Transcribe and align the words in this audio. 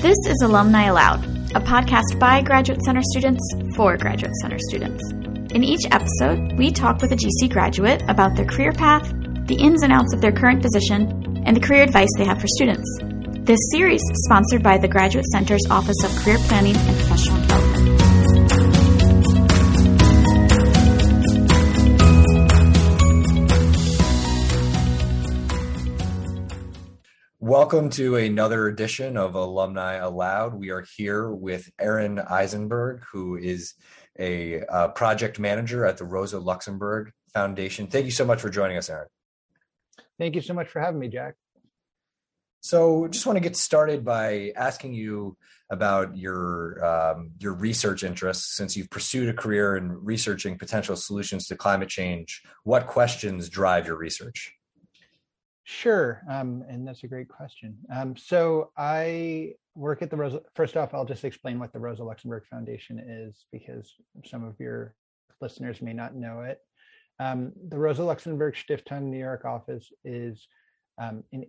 This 0.00 0.16
is 0.28 0.40
Alumni 0.42 0.84
Aloud, 0.84 1.22
a 1.54 1.60
podcast 1.60 2.18
by 2.18 2.40
Graduate 2.40 2.82
Center 2.82 3.02
students 3.02 3.46
for 3.76 3.98
Graduate 3.98 4.34
Center 4.40 4.56
students. 4.58 5.06
In 5.52 5.62
each 5.62 5.84
episode, 5.90 6.56
we 6.56 6.72
talk 6.72 7.02
with 7.02 7.12
a 7.12 7.16
GC 7.16 7.52
graduate 7.52 8.02
about 8.08 8.34
their 8.34 8.46
career 8.46 8.72
path, 8.72 9.12
the 9.46 9.56
ins 9.56 9.82
and 9.82 9.92
outs 9.92 10.14
of 10.14 10.22
their 10.22 10.32
current 10.32 10.62
position, 10.62 11.42
and 11.44 11.54
the 11.54 11.60
career 11.60 11.82
advice 11.82 12.08
they 12.16 12.24
have 12.24 12.40
for 12.40 12.46
students. 12.46 12.88
This 13.40 13.60
series 13.72 14.00
is 14.00 14.24
sponsored 14.24 14.62
by 14.62 14.78
the 14.78 14.88
Graduate 14.88 15.26
Center's 15.26 15.66
Office 15.68 16.02
of 16.02 16.10
Career 16.24 16.38
Planning 16.48 16.76
and 16.76 16.96
Professional 17.00 17.42
Development. 17.42 17.99
Welcome 27.70 27.90
to 27.90 28.16
another 28.16 28.66
edition 28.66 29.16
of 29.16 29.36
Alumni 29.36 29.94
Aloud. 29.94 30.54
We 30.54 30.70
are 30.70 30.84
here 30.96 31.30
with 31.30 31.70
Aaron 31.78 32.18
Eisenberg, 32.18 33.04
who 33.12 33.36
is 33.36 33.74
a 34.18 34.64
uh, 34.64 34.88
project 34.88 35.38
manager 35.38 35.86
at 35.86 35.96
the 35.96 36.04
Rosa 36.04 36.40
Luxemburg 36.40 37.12
Foundation. 37.32 37.86
Thank 37.86 38.06
you 38.06 38.10
so 38.10 38.24
much 38.24 38.40
for 38.40 38.50
joining 38.50 38.76
us, 38.76 38.90
Aaron. 38.90 39.06
Thank 40.18 40.34
you 40.34 40.40
so 40.40 40.52
much 40.52 40.66
for 40.66 40.80
having 40.80 40.98
me, 40.98 41.06
Jack. 41.06 41.36
So, 42.60 43.06
just 43.06 43.24
want 43.24 43.36
to 43.36 43.40
get 43.40 43.54
started 43.54 44.04
by 44.04 44.50
asking 44.56 44.94
you 44.94 45.36
about 45.70 46.16
your 46.16 46.84
um, 46.84 47.30
your 47.38 47.54
research 47.54 48.02
interests. 48.02 48.56
Since 48.56 48.76
you've 48.76 48.90
pursued 48.90 49.28
a 49.28 49.32
career 49.32 49.76
in 49.76 49.92
researching 49.92 50.58
potential 50.58 50.96
solutions 50.96 51.46
to 51.46 51.56
climate 51.56 51.88
change, 51.88 52.42
what 52.64 52.88
questions 52.88 53.48
drive 53.48 53.86
your 53.86 53.96
research? 53.96 54.56
Sure, 55.64 56.22
um, 56.28 56.64
and 56.68 56.86
that's 56.86 57.04
a 57.04 57.08
great 57.08 57.28
question. 57.28 57.76
Um, 57.94 58.16
so 58.16 58.70
I 58.76 59.54
work 59.74 60.02
at 60.02 60.10
the 60.10 60.16
Rosa. 60.16 60.40
First 60.54 60.76
off, 60.76 60.94
I'll 60.94 61.04
just 61.04 61.24
explain 61.24 61.58
what 61.58 61.72
the 61.72 61.78
Rosa 61.78 62.02
Luxemburg 62.02 62.44
Foundation 62.46 62.98
is 62.98 63.44
because 63.52 63.94
some 64.24 64.44
of 64.44 64.58
your 64.58 64.94
listeners 65.40 65.80
may 65.80 65.92
not 65.92 66.14
know 66.14 66.40
it. 66.40 66.58
Um, 67.18 67.52
the 67.68 67.78
Rosa 67.78 68.02
Luxemburg 68.02 68.54
Stiftung 68.54 69.02
New 69.02 69.18
York 69.18 69.44
office 69.44 69.92
is 70.04 70.48
um, 70.98 71.22
in 71.32 71.44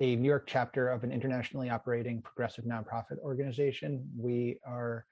a 0.00 0.16
New 0.16 0.28
York 0.28 0.44
chapter 0.46 0.88
of 0.88 1.02
an 1.02 1.12
internationally 1.12 1.70
operating 1.70 2.22
progressive 2.22 2.64
nonprofit 2.64 3.18
organization. 3.18 4.08
We 4.16 4.58
are 4.64 5.04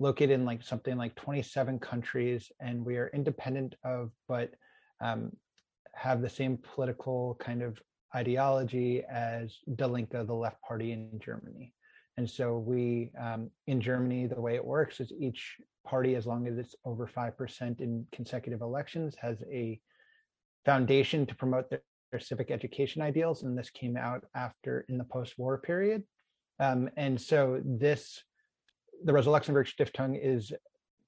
located 0.00 0.32
in 0.32 0.44
like 0.44 0.62
something 0.62 0.96
like 0.96 1.14
27 1.14 1.78
countries, 1.78 2.50
and 2.60 2.84
we 2.84 2.96
are 2.96 3.10
independent 3.14 3.76
of, 3.84 4.10
but 4.28 4.52
um, 5.00 5.30
have 5.94 6.20
the 6.20 6.28
same 6.28 6.58
political 6.74 7.36
kind 7.40 7.62
of 7.62 7.80
ideology 8.14 9.02
as 9.10 9.58
Die 9.74 10.06
the 10.10 10.34
left 10.34 10.60
party 10.62 10.92
in 10.92 11.18
Germany. 11.18 11.74
And 12.16 12.28
so 12.28 12.58
we, 12.58 13.10
um, 13.20 13.50
in 13.66 13.80
Germany, 13.80 14.26
the 14.26 14.40
way 14.40 14.54
it 14.54 14.64
works 14.64 15.00
is 15.00 15.12
each 15.18 15.56
party, 15.84 16.14
as 16.14 16.26
long 16.26 16.46
as 16.46 16.58
it's 16.58 16.74
over 16.84 17.06
5% 17.06 17.80
in 17.80 18.06
consecutive 18.12 18.60
elections, 18.60 19.16
has 19.20 19.42
a 19.50 19.80
foundation 20.64 21.26
to 21.26 21.34
promote 21.34 21.68
their, 21.70 21.82
their 22.12 22.20
civic 22.20 22.50
education 22.50 23.02
ideals. 23.02 23.42
And 23.42 23.58
this 23.58 23.70
came 23.70 23.96
out 23.96 24.24
after 24.34 24.84
in 24.88 24.96
the 24.96 25.04
post-war 25.04 25.58
period. 25.58 26.04
Um, 26.60 26.88
and 26.96 27.20
so 27.20 27.60
this, 27.64 28.22
the 29.04 29.12
Rosa 29.12 29.30
Luxemburg 29.30 29.66
Stiftung 29.66 30.18
is 30.20 30.52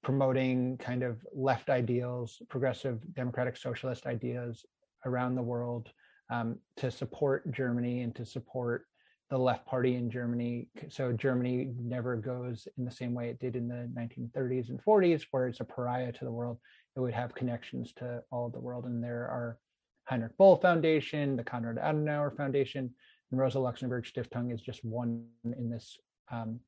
promoting 0.02 0.76
kind 0.78 1.04
of 1.04 1.24
left 1.32 1.70
ideals, 1.70 2.42
progressive 2.48 3.00
democratic 3.14 3.56
socialist 3.56 4.06
ideas 4.06 4.64
around 5.04 5.36
the 5.36 5.42
world 5.42 5.91
um, 6.30 6.58
to 6.78 6.91
support 6.91 7.50
Germany 7.52 8.02
and 8.02 8.14
to 8.16 8.24
support 8.24 8.86
the 9.30 9.38
left 9.38 9.66
party 9.66 9.96
in 9.96 10.10
Germany. 10.10 10.69
So 10.88 11.12
Germany 11.12 11.72
never 11.80 12.16
goes 12.16 12.69
in 12.78 12.84
the 12.84 12.91
same 12.91 13.12
way 13.12 13.28
it 13.28 13.41
did 13.41 13.56
in 13.56 13.66
the 13.66 13.91
1930s 13.96 14.69
and 14.69 14.80
40s, 14.82 15.24
where 15.31 15.48
it's 15.48 15.60
a 15.60 15.64
pariah 15.64 16.12
to 16.12 16.25
the 16.25 16.31
world. 16.31 16.59
It 16.94 17.00
would 17.00 17.14
have 17.14 17.34
connections 17.34 17.92
to 17.97 18.22
all 18.31 18.47
of 18.47 18.53
the 18.53 18.60
world. 18.60 18.84
And 18.84 19.03
there 19.03 19.28
are 19.28 19.59
Heinrich 20.04 20.38
Böll 20.38 20.60
Foundation, 20.62 21.37
the 21.37 21.42
Konrad 21.42 21.78
Adenauer 21.78 22.37
Foundation, 22.37 22.94
and 23.31 23.41
Rosa 23.41 23.58
Luxemburg 23.58 24.04
Stiftung 24.04 24.54
is 24.54 24.60
just 24.60 24.84
one 24.84 25.26
in 25.44 25.69
this 25.69 25.98
um, 26.31 26.60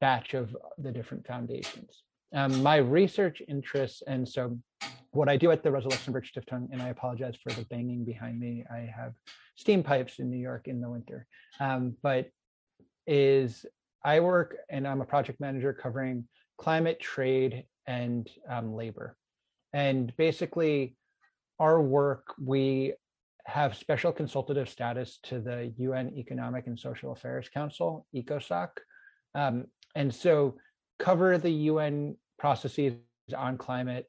batch 0.00 0.34
of 0.34 0.54
the 0.78 0.92
different 0.92 1.26
foundations. 1.26 2.02
Um, 2.34 2.62
my 2.62 2.76
research 2.76 3.40
interests, 3.48 4.02
and 4.06 4.28
so 4.28 4.58
what 5.16 5.28
I 5.28 5.36
do 5.36 5.50
at 5.50 5.62
the 5.62 5.72
Rosa 5.72 5.88
Luxemburg 5.88 6.24
Stiftung, 6.24 6.68
and 6.70 6.82
I 6.82 6.88
apologize 6.88 7.36
for 7.42 7.50
the 7.52 7.64
banging 7.64 8.04
behind 8.04 8.38
me. 8.38 8.64
I 8.70 8.90
have 8.94 9.14
steam 9.56 9.82
pipes 9.82 10.18
in 10.18 10.30
New 10.30 10.38
York 10.38 10.68
in 10.68 10.80
the 10.80 10.90
winter, 10.90 11.26
um, 11.58 11.96
but 12.02 12.28
is 13.06 13.64
I 14.04 14.20
work 14.20 14.56
and 14.68 14.86
I'm 14.86 15.00
a 15.00 15.06
project 15.06 15.40
manager 15.40 15.72
covering 15.72 16.28
climate, 16.58 17.00
trade, 17.00 17.64
and 17.86 18.28
um, 18.48 18.74
labor. 18.74 19.16
And 19.72 20.14
basically, 20.16 20.96
our 21.58 21.80
work, 21.80 22.34
we 22.38 22.92
have 23.46 23.76
special 23.76 24.12
consultative 24.12 24.68
status 24.68 25.18
to 25.24 25.40
the 25.40 25.72
UN 25.78 26.12
Economic 26.16 26.66
and 26.66 26.78
Social 26.78 27.12
Affairs 27.12 27.48
Council, 27.48 28.06
ECOSOC. 28.14 28.68
Um, 29.34 29.66
and 29.94 30.14
so 30.14 30.56
cover 30.98 31.38
the 31.38 31.50
UN 31.50 32.16
processes 32.38 32.94
on 33.36 33.56
climate 33.56 34.08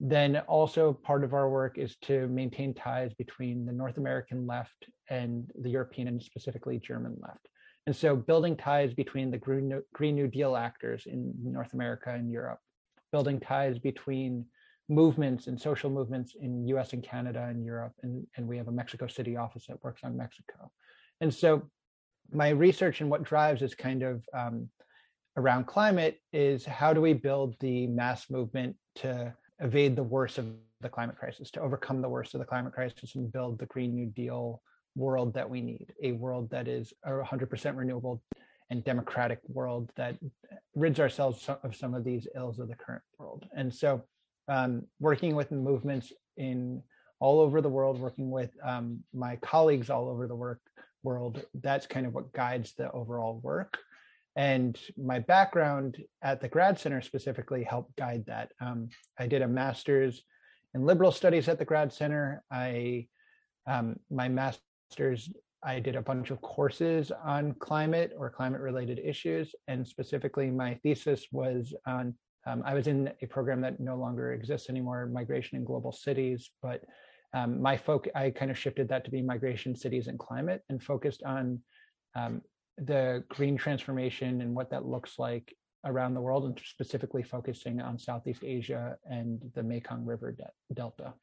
then 0.00 0.36
also 0.48 0.92
part 0.92 1.24
of 1.24 1.34
our 1.34 1.48
work 1.48 1.78
is 1.78 1.96
to 2.02 2.26
maintain 2.28 2.74
ties 2.74 3.14
between 3.14 3.64
the 3.64 3.72
North 3.72 3.96
American 3.96 4.46
left 4.46 4.86
and 5.08 5.50
the 5.60 5.70
European 5.70 6.08
and 6.08 6.22
specifically 6.22 6.78
German 6.78 7.16
left. 7.20 7.48
And 7.86 7.94
so 7.94 8.16
building 8.16 8.56
ties 8.56 8.94
between 8.94 9.30
the 9.30 9.38
Green 9.38 9.68
New, 9.68 9.82
Green 9.92 10.14
New 10.14 10.28
Deal 10.28 10.56
actors 10.56 11.04
in 11.06 11.32
North 11.42 11.74
America 11.74 12.10
and 12.10 12.30
Europe, 12.30 12.58
building 13.12 13.38
ties 13.38 13.78
between 13.78 14.46
movements 14.88 15.46
and 15.46 15.60
social 15.60 15.90
movements 15.90 16.34
in 16.40 16.66
US 16.68 16.92
and 16.92 17.02
Canada 17.02 17.46
and 17.48 17.64
Europe. 17.64 17.92
And, 18.02 18.26
and 18.36 18.48
we 18.48 18.56
have 18.56 18.68
a 18.68 18.72
Mexico 18.72 19.06
City 19.06 19.36
office 19.36 19.66
that 19.68 19.82
works 19.82 20.02
on 20.02 20.16
Mexico. 20.16 20.70
And 21.20 21.32
so 21.32 21.70
my 22.32 22.50
research 22.50 23.00
and 23.00 23.10
what 23.10 23.22
drives 23.22 23.62
is 23.62 23.74
kind 23.74 24.02
of 24.02 24.24
um, 24.34 24.68
around 25.36 25.66
climate 25.66 26.18
is 26.32 26.64
how 26.64 26.92
do 26.92 27.00
we 27.00 27.12
build 27.12 27.54
the 27.60 27.86
mass 27.86 28.30
movement 28.30 28.76
to 28.96 29.34
evade 29.60 29.96
the 29.96 30.02
worst 30.02 30.38
of 30.38 30.46
the 30.80 30.88
climate 30.88 31.16
crisis, 31.16 31.50
to 31.52 31.60
overcome 31.60 32.02
the 32.02 32.08
worst 32.08 32.34
of 32.34 32.40
the 32.40 32.46
climate 32.46 32.72
crisis 32.72 33.14
and 33.14 33.32
build 33.32 33.58
the 33.58 33.66
Green 33.66 33.94
New 33.94 34.06
Deal 34.06 34.60
world 34.96 35.34
that 35.34 35.48
we 35.48 35.60
need, 35.60 35.92
a 36.02 36.12
world 36.12 36.50
that 36.50 36.68
is 36.68 36.92
a 37.04 37.10
100% 37.10 37.76
renewable 37.76 38.22
and 38.70 38.84
democratic 38.84 39.40
world 39.48 39.90
that 39.96 40.16
rids 40.74 41.00
ourselves 41.00 41.48
of 41.62 41.76
some 41.76 41.94
of 41.94 42.04
these 42.04 42.26
ills 42.34 42.58
of 42.58 42.68
the 42.68 42.74
current 42.74 43.02
world. 43.18 43.46
And 43.56 43.72
so, 43.72 44.02
um, 44.48 44.82
working 45.00 45.34
with 45.34 45.50
movements 45.50 46.12
in 46.36 46.82
all 47.20 47.40
over 47.40 47.60
the 47.60 47.68
world, 47.68 47.98
working 47.98 48.30
with 48.30 48.50
um, 48.62 49.00
my 49.12 49.36
colleagues 49.36 49.90
all 49.90 50.08
over 50.08 50.26
the 50.26 50.34
work 50.34 50.60
world, 51.02 51.44
that's 51.62 51.86
kind 51.86 52.06
of 52.06 52.14
what 52.14 52.32
guides 52.32 52.74
the 52.74 52.90
overall 52.92 53.40
work 53.42 53.78
and 54.36 54.78
my 54.96 55.20
background 55.20 55.98
at 56.22 56.40
the 56.40 56.48
grad 56.48 56.78
center 56.78 57.00
specifically 57.00 57.62
helped 57.62 57.96
guide 57.96 58.24
that. 58.26 58.52
Um, 58.60 58.88
i 59.18 59.26
did 59.26 59.42
a 59.42 59.48
master's 59.48 60.22
in 60.74 60.84
liberal 60.84 61.12
studies 61.12 61.48
at 61.48 61.58
the 61.58 61.64
grad 61.64 61.92
center. 61.92 62.42
I 62.50 63.06
um, 63.66 63.96
my 64.10 64.28
master's 64.28 65.30
i 65.62 65.80
did 65.80 65.96
a 65.96 66.02
bunch 66.02 66.30
of 66.30 66.40
courses 66.42 67.10
on 67.24 67.54
climate 67.54 68.12
or 68.16 68.30
climate 68.30 68.60
related 68.60 69.00
issues 69.02 69.54
and 69.68 69.86
specifically 69.86 70.50
my 70.50 70.74
thesis 70.82 71.26
was 71.32 71.74
on 71.86 72.14
um, 72.46 72.62
i 72.66 72.74
was 72.74 72.86
in 72.86 73.10
a 73.22 73.26
program 73.26 73.60
that 73.60 73.80
no 73.80 73.96
longer 73.96 74.34
exists 74.34 74.68
anymore 74.68 75.06
migration 75.06 75.56
in 75.56 75.64
global 75.64 75.90
cities 75.90 76.50
but 76.62 76.84
um, 77.32 77.60
my 77.60 77.76
folk 77.76 78.06
i 78.14 78.30
kind 78.30 78.50
of 78.50 78.58
shifted 78.58 78.88
that 78.88 79.04
to 79.04 79.10
be 79.10 79.22
migration 79.22 79.74
cities 79.74 80.06
and 80.06 80.18
climate 80.18 80.62
and 80.68 80.82
focused 80.82 81.22
on 81.22 81.58
um, 82.14 82.42
the 82.78 83.24
green 83.28 83.56
transformation 83.56 84.40
and 84.40 84.54
what 84.54 84.70
that 84.70 84.84
looks 84.84 85.18
like 85.18 85.54
around 85.84 86.14
the 86.14 86.20
world 86.20 86.44
and 86.44 86.60
specifically 86.64 87.22
focusing 87.22 87.80
on 87.80 87.98
Southeast 87.98 88.42
Asia 88.42 88.96
and 89.08 89.40
the 89.54 89.62
Mekong 89.62 90.04
River 90.04 90.32
de- 90.32 90.74
Delta. 90.74 91.14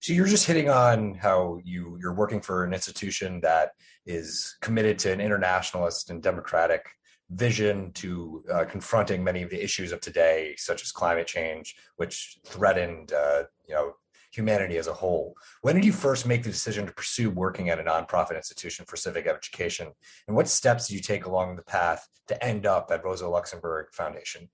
So 0.00 0.12
you're 0.12 0.26
just 0.26 0.46
hitting 0.46 0.70
on 0.70 1.14
how 1.14 1.58
you 1.64 1.98
you're 2.00 2.14
working 2.14 2.40
for 2.40 2.64
an 2.64 2.72
institution 2.72 3.40
that 3.40 3.72
is 4.06 4.56
committed 4.60 4.98
to 5.00 5.12
an 5.12 5.20
internationalist 5.20 6.10
and 6.10 6.22
democratic 6.22 6.86
vision 7.30 7.92
to 7.92 8.44
uh, 8.50 8.64
confronting 8.64 9.22
many 9.22 9.42
of 9.42 9.50
the 9.50 9.62
issues 9.62 9.92
of 9.92 10.00
today, 10.00 10.54
such 10.56 10.82
as 10.82 10.92
climate 10.92 11.26
change, 11.26 11.74
which 11.96 12.38
threatened 12.46 13.12
uh, 13.12 13.42
you 13.68 13.74
know 13.74 13.92
humanity 14.38 14.76
as 14.78 14.86
a 14.86 14.92
whole. 14.92 15.34
When 15.62 15.74
did 15.74 15.84
you 15.84 15.92
first 15.92 16.26
make 16.26 16.42
the 16.44 16.50
decision 16.50 16.86
to 16.86 16.92
pursue 16.92 17.30
working 17.30 17.68
at 17.70 17.80
a 17.80 17.82
nonprofit 17.82 18.36
institution 18.36 18.84
for 18.86 18.96
civic 18.96 19.26
education? 19.26 19.88
And 20.26 20.36
what 20.36 20.48
steps 20.48 20.86
did 20.86 20.94
you 20.94 21.00
take 21.00 21.26
along 21.26 21.56
the 21.56 21.62
path 21.62 22.06
to 22.28 22.44
end 22.44 22.64
up 22.66 22.90
at 22.92 23.04
Rosa 23.04 23.28
Luxemburg 23.28 23.86
Foundation? 23.92 24.48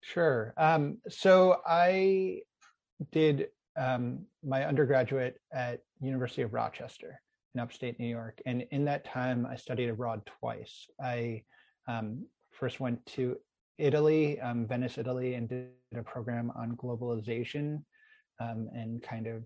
Sure. 0.00 0.52
Um, 0.56 0.98
so 1.08 1.60
I 1.66 2.42
did 3.12 3.48
um, 3.76 4.26
my 4.42 4.66
undergraduate 4.66 5.40
at 5.52 5.80
University 6.00 6.42
of 6.42 6.52
Rochester. 6.52 7.20
in 7.54 7.60
upstate 7.60 7.98
New 8.00 8.08
York. 8.08 8.40
And 8.46 8.66
in 8.70 8.84
that 8.86 9.04
time, 9.04 9.46
I 9.46 9.56
studied 9.56 9.88
abroad 9.88 10.22
twice. 10.40 10.86
I 11.00 11.42
um, 11.86 12.26
first 12.50 12.80
went 12.80 13.04
to 13.06 13.36
Italy, 13.78 14.40
um, 14.40 14.66
Venice, 14.66 14.98
Italy, 14.98 15.34
and 15.34 15.48
did 15.48 15.68
a 15.96 16.02
program 16.02 16.52
on 16.56 16.76
globalization 16.76 17.82
um, 18.40 18.68
and 18.74 19.02
kind 19.02 19.26
of 19.26 19.44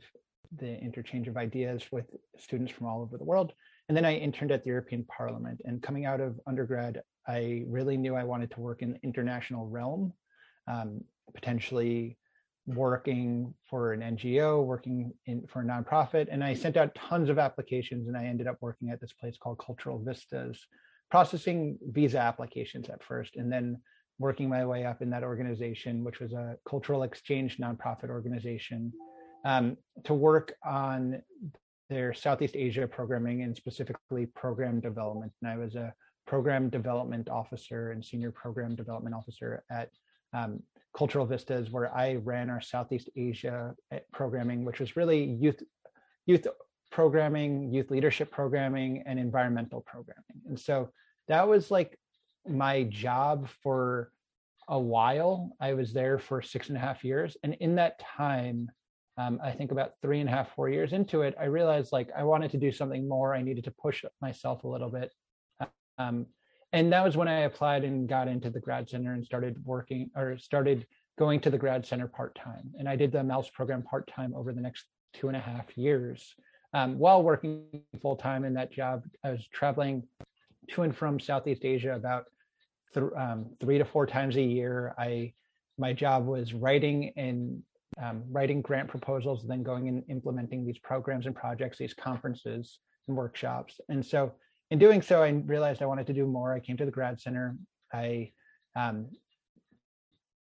the 0.56 0.81
interchange 0.81 1.29
of 1.29 1.37
ideas 1.37 1.85
with 1.93 2.06
students 2.38 2.73
from 2.73 2.87
all 2.87 3.02
over 3.02 3.19
the 3.19 3.25
world. 3.25 3.52
And 3.88 3.96
then 3.96 4.05
I 4.05 4.17
interned 4.17 4.52
at 4.52 4.64
the 4.64 4.69
European 4.69 5.05
Parliament. 5.05 5.61
And 5.64 5.82
coming 5.82 6.05
out 6.05 6.20
of 6.20 6.38
undergrad, 6.46 7.02
I 7.26 7.64
really 7.69 7.96
knew 7.96 8.14
I 8.14 8.25
wanted 8.25 8.50
to 8.52 8.61
work 8.61 8.82
in 8.82 8.93
the 8.93 9.00
international 9.02 9.67
realm, 9.67 10.12
um, 10.67 11.02
potentially 11.35 12.19
working 12.67 13.55
for 13.69 13.93
an 13.93 14.00
NGO, 14.00 14.64
working 14.64 15.12
in, 15.26 15.46
for 15.46 15.62
a 15.62 15.64
nonprofit. 15.64 16.29
And 16.31 16.44
I 16.44 16.55
sent 16.55 16.76
out 16.76 16.94
tons 16.94 17.31
of 17.31 17.38
applications 17.38 18.08
and 18.08 18.17
I 18.17 18.25
ended 18.25 18.46
up 18.46 18.58
working 18.61 18.91
at 18.91 19.00
this 19.00 19.12
place 19.12 19.37
called 19.38 19.58
Cultural 19.58 19.99
Vistas, 19.99 20.67
processing 21.11 21.79
visa 21.82 22.19
applications 22.19 22.91
at 22.91 23.02
first, 23.02 23.37
and 23.37 23.50
then 23.50 23.79
working 24.19 24.49
my 24.49 24.65
way 24.67 24.85
up 24.85 25.03
in 25.03 25.11
that 25.11 25.23
organization, 25.23 26.05
which 26.05 26.20
was 26.20 26.32
a 26.32 26.56
cultural 26.69 27.03
exchange 27.05 27.59
nonprofit 27.59 28.11
organization, 28.11 28.93
um, 29.44 29.76
to 30.05 30.15
work 30.15 30.55
on 30.65 31.23
their 31.88 32.12
Southeast 32.12 32.56
Asia 32.56 32.87
programming 32.87 33.43
and 33.43 33.56
specifically 33.56 34.26
program 34.26 34.81
development. 34.81 35.32
And 35.41 35.50
I 35.50 35.56
was 35.56 35.75
a 35.75 35.94
program 36.26 36.69
development 36.69 37.31
officer 37.31 37.93
and 37.93 38.05
senior 38.05 38.31
program 38.31 38.75
development 38.76 39.15
officer 39.15 39.65
at 39.70 39.91
um, 40.35 40.62
Cultural 40.97 41.25
Vistas, 41.25 41.70
where 41.70 41.94
I 41.97 42.17
ran 42.17 42.50
our 42.50 42.61
Southeast 42.61 43.09
Asia 43.17 43.75
eh, 43.93 44.00
programming, 44.12 44.65
which 44.65 44.81
was 44.81 44.97
really 44.97 45.25
youth 45.25 45.62
youth 46.26 46.47
programming, 46.91 47.73
youth 47.73 47.91
leadership 47.91 48.31
programming, 48.31 49.03
and 49.06 49.19
environmental 49.19 49.81
programming. 49.81 50.43
And 50.47 50.59
so 50.59 50.91
that 51.29 51.47
was 51.49 51.70
like 51.70 51.99
my 52.50 52.84
job 52.84 53.48
for 53.62 54.10
a 54.68 54.78
while. 54.78 55.56
I 55.60 55.74
was 55.74 55.92
there 55.92 56.18
for 56.18 56.42
six 56.42 56.68
and 56.68 56.76
a 56.76 56.80
half 56.80 57.04
years. 57.04 57.36
And 57.42 57.54
in 57.54 57.74
that 57.76 57.98
time, 57.98 58.70
um, 59.16 59.40
I 59.42 59.50
think 59.50 59.72
about 59.72 59.92
three 60.00 60.20
and 60.20 60.28
a 60.28 60.32
half, 60.32 60.54
four 60.54 60.68
years 60.68 60.92
into 60.92 61.22
it, 61.22 61.34
I 61.40 61.46
realized 61.46 61.92
like 61.92 62.08
I 62.16 62.22
wanted 62.22 62.50
to 62.52 62.58
do 62.58 62.70
something 62.70 63.08
more. 63.08 63.34
I 63.34 63.42
needed 63.42 63.64
to 63.64 63.72
push 63.72 64.04
myself 64.20 64.64
a 64.64 64.68
little 64.68 64.90
bit. 64.90 65.10
Um, 65.98 66.26
and 66.72 66.92
that 66.92 67.04
was 67.04 67.16
when 67.16 67.28
I 67.28 67.40
applied 67.40 67.82
and 67.82 68.08
got 68.08 68.28
into 68.28 68.50
the 68.50 68.60
grad 68.60 68.88
center 68.88 69.14
and 69.14 69.24
started 69.24 69.56
working 69.64 70.10
or 70.14 70.38
started 70.38 70.86
going 71.18 71.40
to 71.40 71.50
the 71.50 71.58
grad 71.58 71.84
center 71.84 72.06
part 72.06 72.34
time. 72.36 72.70
And 72.78 72.88
I 72.88 72.94
did 72.94 73.10
the 73.10 73.24
MALS 73.24 73.50
program 73.50 73.82
part 73.82 74.06
time 74.06 74.34
over 74.36 74.52
the 74.52 74.60
next 74.60 74.84
two 75.14 75.28
and 75.28 75.36
a 75.36 75.40
half 75.40 75.76
years. 75.76 76.34
Um, 76.74 76.98
while 76.98 77.22
working 77.22 77.64
full 78.00 78.16
time 78.16 78.44
in 78.44 78.54
that 78.54 78.70
job, 78.70 79.02
I 79.24 79.30
was 79.30 79.46
traveling 79.52 80.04
to 80.70 80.82
and 80.82 80.94
from 80.94 81.18
Southeast 81.18 81.64
Asia 81.64 81.94
about 81.94 82.26
th- 82.94 83.06
um, 83.17 83.46
three 83.61 83.79
to 83.79 83.85
four 83.85 84.06
times 84.06 84.37
a 84.37 84.43
year. 84.43 84.94
I 84.99 85.32
my 85.79 85.93
job 85.93 86.26
was 86.26 86.55
writing 86.55 87.12
and 87.17 87.62
um, 88.02 88.23
writing 88.31 88.61
grant 88.61 88.88
proposals, 88.88 89.43
and 89.43 89.50
then 89.50 89.62
going 89.62 89.88
and 89.88 90.02
implementing 90.08 90.64
these 90.64 90.79
programs 90.79 91.26
and 91.26 91.35
projects, 91.35 91.79
these 91.79 91.94
conferences 91.94 92.79
and 93.06 93.17
workshops. 93.17 93.81
And 93.88 94.05
so, 94.05 94.32
in 94.70 94.79
doing 94.79 95.02
so, 95.02 95.23
I 95.23 95.31
realized 95.31 95.82
I 95.82 95.87
wanted 95.87 96.06
to 96.08 96.12
do 96.12 96.26
more. 96.26 96.52
I 96.52 96.61
came 96.61 96.76
to 96.76 96.85
the 96.85 96.90
grad 96.90 97.20
center. 97.20 97.56
I 97.93 98.32
um, 98.76 99.08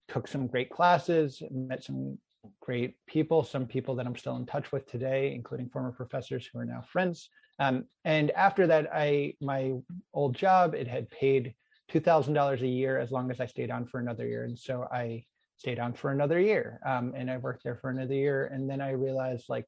took 0.09 0.27
some 0.27 0.47
great 0.47 0.71
classes, 0.71 1.43
met 1.51 1.85
some 1.85 2.19
great 2.61 2.95
people, 3.07 3.45
some 3.45 3.67
people 3.67 3.95
that 3.97 4.07
I'm 4.07 4.17
still 4.17 4.37
in 4.37 4.47
touch 4.47 4.73
with 4.73 4.87
today, 4.87 5.35
including 5.35 5.69
former 5.69 5.93
professors 5.93 6.49
who 6.51 6.59
are 6.59 6.65
now 6.65 6.83
friends. 6.91 7.29
Um, 7.59 7.85
and 8.05 8.31
after 8.31 8.67
that, 8.69 8.89
I 8.93 9.35
my 9.41 9.75
old 10.15 10.35
job 10.35 10.75
it 10.75 10.87
had 10.87 11.11
paid 11.11 11.55
two 11.89 12.01
thousand 12.01 12.35
dollars 12.35 12.63
a 12.63 12.67
year 12.67 12.99
as 12.99 13.11
long 13.11 13.31
as 13.31 13.41
I 13.41 13.47
stayed 13.47 13.71
on 13.71 13.87
for 13.87 14.01
another 14.01 14.27
year, 14.27 14.45
and 14.45 14.59
so 14.59 14.87
I 14.93 15.25
stayed 15.57 15.79
on 15.79 15.93
for 15.93 16.11
another 16.11 16.41
year, 16.41 16.81
um, 16.87 17.13
and 17.17 17.31
I 17.31 17.39
worked 17.39 17.65
there 17.65 17.77
for 17.77 17.91
another 17.91 18.15
year, 18.15 18.47
and 18.47 18.69
then 18.69 18.81
I 18.81 18.91
realized 18.91 19.47
like 19.49 19.67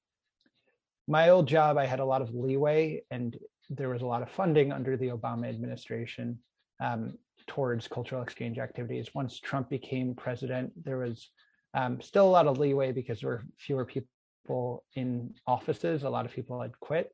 my 1.09 1.31
old 1.31 1.49
job, 1.49 1.77
I 1.77 1.87
had 1.87 2.01
a 2.01 2.05
lot 2.05 2.23
of 2.23 2.35
leeway, 2.35 3.03
and 3.11 3.37
there 3.69 3.89
was 3.89 4.03
a 4.03 4.07
lot 4.07 4.23
of 4.23 4.31
funding 4.31 4.73
under 4.73 4.97
the 4.97 5.09
Obama 5.09 5.49
administration 5.49 6.39
um, 6.81 7.19
towards 7.47 7.89
cultural 7.89 8.23
exchange 8.23 8.59
activities. 8.59 9.15
Once 9.15 9.41
Trump 9.41 9.69
became 9.71 10.15
president, 10.15 10.73
there 10.85 10.99
was 10.99 11.31
um, 11.75 12.01
still 12.01 12.29
a 12.29 12.31
lot 12.31 12.47
of 12.47 12.59
leeway 12.59 12.93
because 12.93 13.21
there 13.21 13.31
were 13.31 13.45
fewer 13.59 13.85
people 13.85 14.85
in 14.95 15.35
offices. 15.47 16.05
A 16.05 16.11
lot 16.11 16.27
of 16.27 16.33
people 16.33 16.61
had 16.61 16.79
quit 16.81 17.13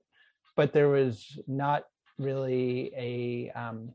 but 0.57 0.73
there 0.73 0.89
was 0.89 1.39
not 1.47 1.85
really 2.19 2.91
a 2.97 3.51
um, 3.51 3.93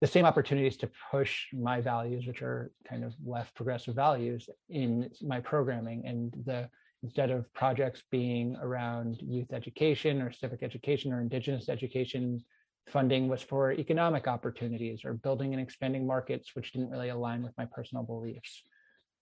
the 0.00 0.06
same 0.06 0.24
opportunities 0.24 0.76
to 0.78 0.90
push 1.10 1.46
my 1.52 1.80
values, 1.80 2.26
which 2.26 2.42
are 2.42 2.70
kind 2.88 3.04
of 3.04 3.14
left 3.24 3.54
progressive 3.54 3.94
values, 3.94 4.48
in 4.68 5.10
my 5.22 5.40
programming. 5.40 6.06
And 6.06 6.32
the 6.46 6.68
instead 7.02 7.30
of 7.30 7.52
projects 7.52 8.02
being 8.10 8.56
around 8.60 9.18
youth 9.20 9.52
education 9.52 10.20
or 10.20 10.32
civic 10.32 10.62
education 10.62 11.12
or 11.12 11.20
indigenous 11.20 11.68
education, 11.68 12.42
funding 12.88 13.28
was 13.28 13.42
for 13.42 13.72
economic 13.72 14.26
opportunities 14.26 15.04
or 15.04 15.14
building 15.14 15.52
and 15.52 15.62
expanding 15.62 16.06
markets, 16.06 16.54
which 16.54 16.72
didn't 16.72 16.90
really 16.90 17.10
align 17.10 17.42
with 17.42 17.52
my 17.58 17.66
personal 17.66 18.02
beliefs. 18.02 18.62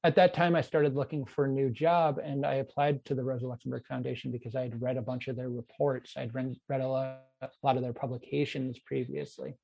At 0.05 0.15
that 0.17 0.35
time 0.35 0.55
i 0.55 0.61
started 0.61 0.95
looking 0.95 1.25
for 1.25 1.47
a 1.47 1.49
new 1.49 1.69
job 1.69 2.19
and 2.23 2.47
i 2.47 2.55
applied 2.57 3.05
to 3.07 3.15
the 3.15 3.25
rosa 3.25 3.47
luxemburg 3.49 3.85
foundation 3.87 4.31
because 4.31 4.55
i 4.55 4.63
had 4.63 4.81
read 4.81 4.97
a 4.99 5.03
bunch 5.03 5.27
of 5.27 5.35
their 5.35 5.49
reports. 5.49 6.15
I'd 6.17 6.33
read, 6.33 6.55
read 6.69 6.81
a, 6.81 6.87
lot, 6.87 7.23
a 7.43 7.49
lot 7.65 7.77
of 7.77 7.83
their 7.83 7.93
publications 7.93 8.79
previously 8.79 9.57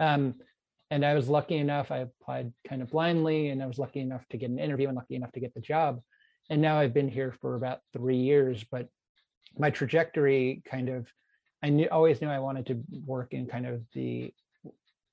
um, 0.00 0.34
and 0.90 1.04
i 1.04 1.14
was 1.14 1.28
lucky 1.28 1.56
enough 1.56 1.90
i 1.90 1.98
applied 1.98 2.52
kind 2.68 2.82
of 2.82 2.90
blindly 2.90 3.48
and 3.48 3.62
i 3.62 3.66
was 3.66 3.78
lucky 3.78 4.00
enough 4.00 4.26
to 4.30 4.36
get 4.36 4.50
an 4.50 4.58
interview 4.58 4.88
and 4.88 4.96
lucky 4.96 5.14
enough 5.14 5.32
to 5.32 5.40
get 5.40 5.54
the 5.54 5.60
job 5.60 6.00
and 6.50 6.60
now 6.60 6.78
i've 6.78 6.94
been 6.94 7.08
here 7.08 7.34
for 7.40 7.54
about 7.54 7.80
three 7.92 8.16
years 8.16 8.64
but 8.70 8.88
my 9.58 9.70
trajectory 9.70 10.62
kind 10.70 10.88
of 10.88 11.06
i 11.62 11.68
knew 11.68 11.88
always 11.90 12.20
knew 12.20 12.28
i 12.28 12.38
wanted 12.38 12.66
to 12.66 12.82
work 13.04 13.32
in 13.32 13.46
kind 13.46 13.66
of 13.66 13.82
the 13.92 14.32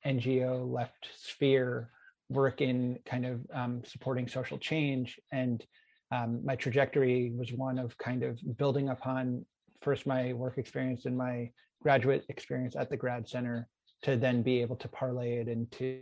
ngo 0.06 0.72
left 0.72 1.08
sphere 1.18 1.90
work 2.30 2.62
in 2.62 2.98
kind 3.06 3.26
of 3.26 3.42
um, 3.54 3.84
supporting 3.86 4.28
social 4.28 4.58
change. 4.58 5.20
And 5.32 5.64
um, 6.12 6.42
my 6.44 6.56
trajectory 6.56 7.32
was 7.36 7.52
one 7.54 7.78
of 7.80 7.98
kind 7.98 8.24
of 8.24 8.40
building 8.58 8.90
upon 8.90 9.46
first 9.82 10.08
my 10.08 10.34
work 10.34 10.58
experience 10.58 11.06
and 11.06 11.18
my 11.18 11.52
graduate 11.82 12.26
experience 12.30 12.76
at 12.76 12.90
the 12.90 12.98
grad 12.98 13.28
center 13.28 13.68
to 14.04 14.18
then 14.18 14.42
be 14.42 14.62
able 14.62 14.76
to 14.78 14.88
parlay 14.88 15.38
it 15.38 15.48
into 15.48 16.02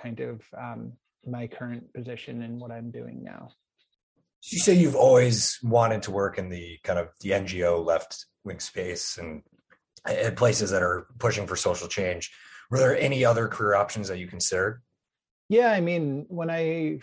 kind 0.00 0.20
of 0.20 0.42
um, 0.56 0.92
my 1.26 1.46
current 1.46 1.92
position 1.92 2.42
and 2.42 2.60
what 2.60 2.70
I'm 2.70 2.90
doing 2.90 3.22
now. 3.22 3.50
You 4.44 4.58
say 4.58 4.74
you've 4.74 4.96
always 4.96 5.58
wanted 5.62 6.02
to 6.04 6.10
work 6.10 6.38
in 6.38 6.48
the 6.48 6.78
kind 6.82 6.98
of 6.98 7.08
the 7.20 7.30
NGO 7.30 7.84
left 7.84 8.26
wing 8.44 8.58
space 8.58 9.18
and 9.18 9.42
at 10.04 10.36
places 10.36 10.70
that 10.70 10.82
are 10.82 11.06
pushing 11.18 11.46
for 11.46 11.54
social 11.54 11.86
change. 11.86 12.32
Were 12.70 12.78
there 12.78 12.98
any 12.98 13.24
other 13.24 13.46
career 13.48 13.74
options 13.74 14.08
that 14.08 14.18
you 14.18 14.26
considered? 14.26 14.82
Yeah, 15.48 15.70
I 15.70 15.80
mean, 15.80 16.24
when 16.28 16.50
I, 16.50 17.00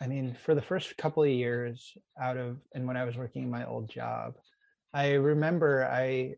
I 0.00 0.06
mean, 0.06 0.36
for 0.44 0.54
the 0.54 0.62
first 0.62 0.96
couple 0.96 1.24
of 1.24 1.28
years 1.28 1.92
out 2.20 2.36
of, 2.36 2.58
and 2.72 2.86
when 2.86 2.96
I 2.96 3.04
was 3.04 3.16
working 3.16 3.42
in 3.42 3.50
my 3.50 3.66
old 3.66 3.90
job, 3.90 4.34
I 4.94 5.14
remember 5.14 5.84
I, 5.84 6.36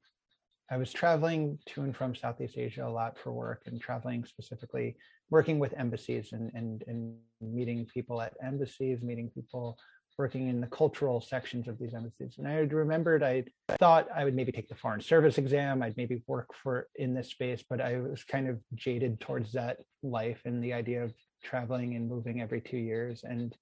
I 0.70 0.76
was 0.76 0.92
traveling 0.92 1.58
to 1.66 1.82
and 1.82 1.96
from 1.96 2.14
Southeast 2.14 2.56
Asia 2.56 2.86
a 2.86 2.88
lot 2.88 3.18
for 3.18 3.32
work 3.32 3.62
and 3.66 3.80
traveling 3.80 4.24
specifically 4.24 4.96
working 5.28 5.58
with 5.58 5.74
embassies 5.76 6.32
and, 6.32 6.50
and, 6.54 6.84
and 6.86 7.16
meeting 7.40 7.86
people 7.92 8.22
at 8.22 8.34
embassies, 8.42 9.02
meeting 9.02 9.30
people 9.34 9.78
working 10.16 10.48
in 10.48 10.60
the 10.60 10.66
cultural 10.68 11.20
sections 11.20 11.66
of 11.66 11.78
these 11.78 11.94
embassies. 11.94 12.34
And 12.38 12.46
I 12.46 12.58
remembered 12.58 13.22
I 13.22 13.44
thought 13.78 14.06
I 14.14 14.24
would 14.24 14.34
maybe 14.34 14.52
take 14.52 14.68
the 14.68 14.74
foreign 14.76 15.00
service 15.00 15.38
exam. 15.38 15.82
I'd 15.82 15.96
maybe 15.96 16.22
work 16.28 16.48
for 16.62 16.86
in 16.96 17.14
this 17.14 17.30
space, 17.30 17.64
but 17.68 17.80
I 17.80 17.98
was 17.98 18.22
kind 18.22 18.48
of 18.48 18.60
jaded 18.74 19.18
towards 19.18 19.52
that 19.52 19.78
life 20.02 20.42
and 20.44 20.62
the 20.62 20.72
idea 20.72 21.02
of 21.02 21.14
traveling 21.42 21.96
and 21.96 22.08
moving 22.08 22.40
every 22.40 22.60
two 22.60 22.76
years 22.76 23.24
and 23.24 23.56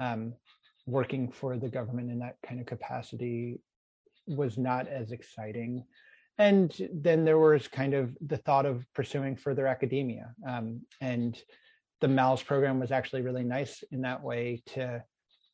um, 0.00 0.32
working 0.86 1.30
for 1.30 1.56
the 1.56 1.68
government 1.68 2.10
in 2.10 2.18
that 2.20 2.36
kind 2.44 2.58
of 2.60 2.66
capacity 2.66 3.60
was 4.26 4.58
not 4.58 4.88
as 4.88 5.12
exciting 5.12 5.84
and 6.38 6.88
then 6.92 7.24
there 7.24 7.38
was 7.38 7.68
kind 7.68 7.94
of 7.94 8.16
the 8.20 8.36
thought 8.36 8.66
of 8.66 8.84
pursuing 8.94 9.36
further 9.36 9.66
academia 9.66 10.32
um, 10.46 10.80
and 11.00 11.40
the 12.00 12.08
MALS 12.08 12.42
program 12.42 12.78
was 12.78 12.92
actually 12.92 13.22
really 13.22 13.44
nice 13.44 13.82
in 13.90 14.02
that 14.02 14.22
way 14.22 14.62
to 14.66 15.02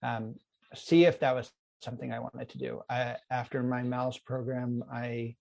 um, 0.03 0.35
see 0.75 1.05
if 1.05 1.21
that 1.21 1.35
was 1.35 1.51
something 1.83 2.13
i 2.13 2.19
wanted 2.19 2.49
to 2.49 2.59
do 2.59 2.81
I, 2.89 3.17
after 3.31 3.63
my 3.63 3.83
MALS 3.83 4.19
program 4.19 4.85
i 4.93 5.35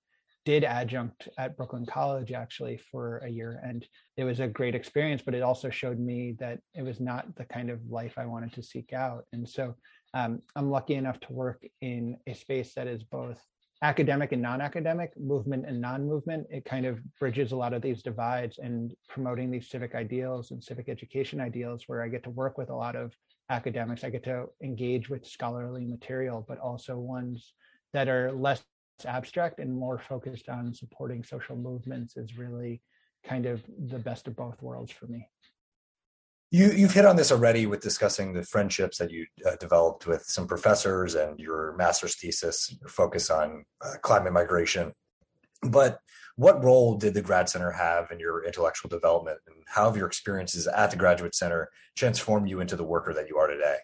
did 0.45 0.63
adjunct 0.63 1.29
at 1.37 1.55
Brooklyn 1.55 1.85
College 1.85 2.31
actually 2.31 2.77
for 2.91 3.19
a 3.19 3.29
year, 3.29 3.61
and 3.63 3.85
it 4.17 4.23
was 4.23 4.39
a 4.39 4.47
great 4.47 4.75
experience. 4.75 5.21
But 5.23 5.35
it 5.35 5.41
also 5.41 5.69
showed 5.69 5.99
me 5.99 6.35
that 6.39 6.59
it 6.73 6.83
was 6.83 6.99
not 6.99 7.33
the 7.35 7.45
kind 7.45 7.69
of 7.69 7.79
life 7.89 8.15
I 8.17 8.25
wanted 8.25 8.53
to 8.53 8.63
seek 8.63 8.93
out. 8.93 9.23
And 9.31 9.47
so 9.47 9.75
um, 10.13 10.41
I'm 10.55 10.69
lucky 10.69 10.95
enough 10.95 11.19
to 11.21 11.33
work 11.33 11.65
in 11.81 12.17
a 12.27 12.33
space 12.33 12.73
that 12.75 12.87
is 12.87 13.03
both 13.03 13.41
academic 13.83 14.31
and 14.31 14.41
non-academic, 14.41 15.11
movement 15.19 15.65
and 15.67 15.79
non-movement. 15.79 16.47
It 16.49 16.63
kind 16.63 16.85
of 16.85 16.99
bridges 17.19 17.51
a 17.51 17.55
lot 17.57 17.73
of 17.73 17.81
these 17.81 18.01
divides 18.01 18.57
and 18.57 18.95
promoting 19.09 19.51
these 19.51 19.69
civic 19.69 19.93
ideals 19.93 20.51
and 20.51 20.63
civic 20.63 20.87
education 20.87 21.41
ideals 21.41 21.83
where 21.87 22.01
I 22.01 22.07
get 22.07 22.23
to 22.23 22.29
work 22.29 22.57
with 22.57 22.69
a 22.69 22.75
lot 22.75 22.95
of 22.95 23.11
academics. 23.49 24.05
I 24.05 24.09
get 24.09 24.23
to 24.23 24.45
engage 24.63 25.09
with 25.09 25.27
scholarly 25.27 25.83
material, 25.83 26.45
but 26.47 26.59
also 26.59 26.97
ones 26.97 27.53
that 27.91 28.07
are 28.07 28.31
less 28.31 28.63
abstract 29.05 29.59
and 29.59 29.75
more 29.75 29.99
focused 29.99 30.47
on 30.47 30.73
supporting 30.73 31.21
social 31.21 31.57
movements 31.57 32.15
is 32.15 32.37
really 32.37 32.81
kind 33.25 33.45
of 33.45 33.61
the 33.89 33.99
best 33.99 34.29
of 34.29 34.35
both 34.37 34.61
worlds 34.61 34.93
for 34.93 35.07
me. 35.07 35.27
You, 36.53 36.69
you've 36.69 36.93
hit 36.93 37.05
on 37.05 37.15
this 37.15 37.31
already 37.31 37.65
with 37.65 37.81
discussing 37.81 38.31
the 38.31 38.43
friendships 38.43 38.99
that 38.99 39.09
you 39.09 39.25
uh, 39.43 39.55
developed 39.55 40.05
with 40.05 40.21
some 40.21 40.45
professors 40.45 41.15
and 41.15 41.39
your 41.39 41.73
master's 41.77 42.15
thesis, 42.15 42.77
your 42.79 42.89
focus 42.89 43.31
on 43.31 43.65
uh, 43.83 43.95
climate 44.03 44.33
migration. 44.33 44.93
But 45.63 45.97
what 46.35 46.63
role 46.63 46.95
did 46.95 47.15
the 47.15 47.23
Grad 47.23 47.49
Center 47.49 47.71
have 47.71 48.11
in 48.11 48.19
your 48.19 48.45
intellectual 48.45 48.87
development, 48.87 49.39
and 49.47 49.55
how 49.65 49.85
have 49.85 49.97
your 49.97 50.05
experiences 50.05 50.67
at 50.67 50.91
the 50.91 50.95
Graduate 50.95 51.33
Center 51.33 51.69
transformed 51.95 52.47
you 52.47 52.59
into 52.59 52.75
the 52.75 52.83
worker 52.83 53.15
that 53.15 53.27
you 53.27 53.37
are 53.37 53.47
today? 53.47 53.77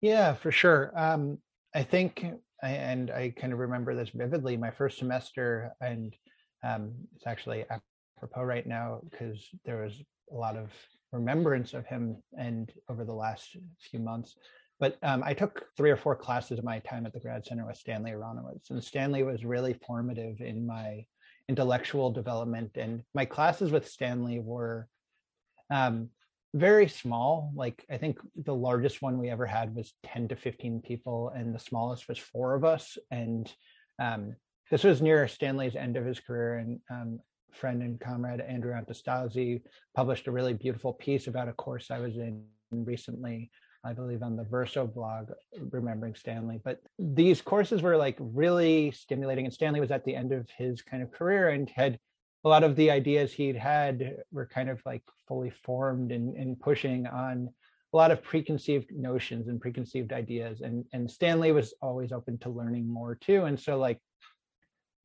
Yeah, 0.00 0.34
for 0.34 0.52
sure. 0.52 0.92
Um, 0.94 1.38
I 1.74 1.82
think, 1.82 2.24
and 2.62 3.10
I 3.10 3.34
kind 3.36 3.52
of 3.52 3.58
remember 3.58 3.96
this 3.96 4.10
vividly. 4.14 4.56
My 4.56 4.70
first 4.70 4.96
semester, 4.96 5.72
and 5.80 6.14
um, 6.62 6.92
it's 7.16 7.26
actually 7.26 7.64
apropos 8.16 8.44
right 8.44 8.64
now 8.64 9.00
because 9.10 9.44
there 9.64 9.82
was 9.82 10.00
a 10.30 10.36
lot 10.36 10.56
of 10.56 10.70
remembrance 11.14 11.72
of 11.72 11.86
him 11.86 12.16
and 12.38 12.72
over 12.90 13.04
the 13.04 13.14
last 13.14 13.56
few 13.90 14.00
months. 14.00 14.36
But 14.80 14.98
um, 15.02 15.22
I 15.24 15.32
took 15.32 15.66
three 15.76 15.90
or 15.90 15.96
four 15.96 16.16
classes 16.16 16.58
of 16.58 16.64
my 16.64 16.80
time 16.80 17.06
at 17.06 17.12
the 17.12 17.20
grad 17.20 17.46
center 17.46 17.66
with 17.66 17.76
Stanley 17.76 18.10
Aronowitz, 18.10 18.70
and 18.70 18.82
Stanley 18.82 19.22
was 19.22 19.44
really 19.44 19.74
formative 19.86 20.40
in 20.40 20.66
my 20.66 21.06
intellectual 21.48 22.10
development. 22.10 22.72
And 22.76 23.02
my 23.14 23.24
classes 23.24 23.70
with 23.70 23.88
Stanley 23.88 24.40
were 24.40 24.88
um, 25.70 26.10
very 26.54 26.88
small. 26.88 27.52
Like 27.54 27.84
I 27.88 27.98
think 27.98 28.18
the 28.36 28.54
largest 28.54 29.00
one 29.00 29.18
we 29.18 29.30
ever 29.30 29.46
had 29.46 29.74
was 29.74 29.94
10 30.06 30.28
to 30.28 30.36
15 30.36 30.82
people, 30.82 31.32
and 31.34 31.54
the 31.54 31.60
smallest 31.60 32.08
was 32.08 32.18
four 32.18 32.54
of 32.54 32.64
us. 32.64 32.98
And 33.12 33.50
um, 34.00 34.34
this 34.70 34.82
was 34.82 35.00
near 35.00 35.28
Stanley's 35.28 35.76
end 35.76 35.96
of 35.96 36.04
his 36.04 36.18
career, 36.18 36.58
and 36.58 36.80
um, 36.90 37.20
friend 37.54 37.82
and 37.82 38.00
comrade 38.00 38.40
Andrew 38.40 38.72
Anastasi 38.72 39.62
published 39.94 40.26
a 40.26 40.32
really 40.32 40.54
beautiful 40.54 40.92
piece 40.92 41.26
about 41.26 41.48
a 41.48 41.52
course 41.52 41.90
I 41.90 41.98
was 41.98 42.16
in 42.16 42.44
recently, 42.72 43.50
I 43.84 43.92
believe 43.92 44.22
on 44.22 44.36
the 44.36 44.44
Verso 44.44 44.86
blog, 44.86 45.30
Remembering 45.70 46.14
Stanley. 46.14 46.60
But 46.64 46.80
these 46.98 47.40
courses 47.40 47.82
were 47.82 47.96
like 47.96 48.16
really 48.18 48.90
stimulating. 48.90 49.44
And 49.44 49.54
Stanley 49.54 49.80
was 49.80 49.90
at 49.90 50.04
the 50.04 50.16
end 50.16 50.32
of 50.32 50.48
his 50.56 50.82
kind 50.82 51.02
of 51.02 51.12
career 51.12 51.50
and 51.50 51.70
had 51.70 51.98
a 52.44 52.48
lot 52.48 52.64
of 52.64 52.76
the 52.76 52.90
ideas 52.90 53.32
he'd 53.32 53.56
had 53.56 54.16
were 54.32 54.46
kind 54.46 54.68
of 54.68 54.82
like 54.84 55.02
fully 55.26 55.50
formed 55.50 56.12
and, 56.12 56.36
and 56.36 56.60
pushing 56.60 57.06
on 57.06 57.48
a 57.92 57.96
lot 57.96 58.10
of 58.10 58.22
preconceived 58.22 58.90
notions 58.92 59.48
and 59.48 59.60
preconceived 59.60 60.12
ideas. 60.12 60.60
And, 60.60 60.84
and 60.92 61.10
Stanley 61.10 61.52
was 61.52 61.74
always 61.80 62.12
open 62.12 62.38
to 62.38 62.50
learning 62.50 62.86
more 62.86 63.14
too. 63.14 63.44
And 63.44 63.58
so 63.58 63.78
like 63.78 63.98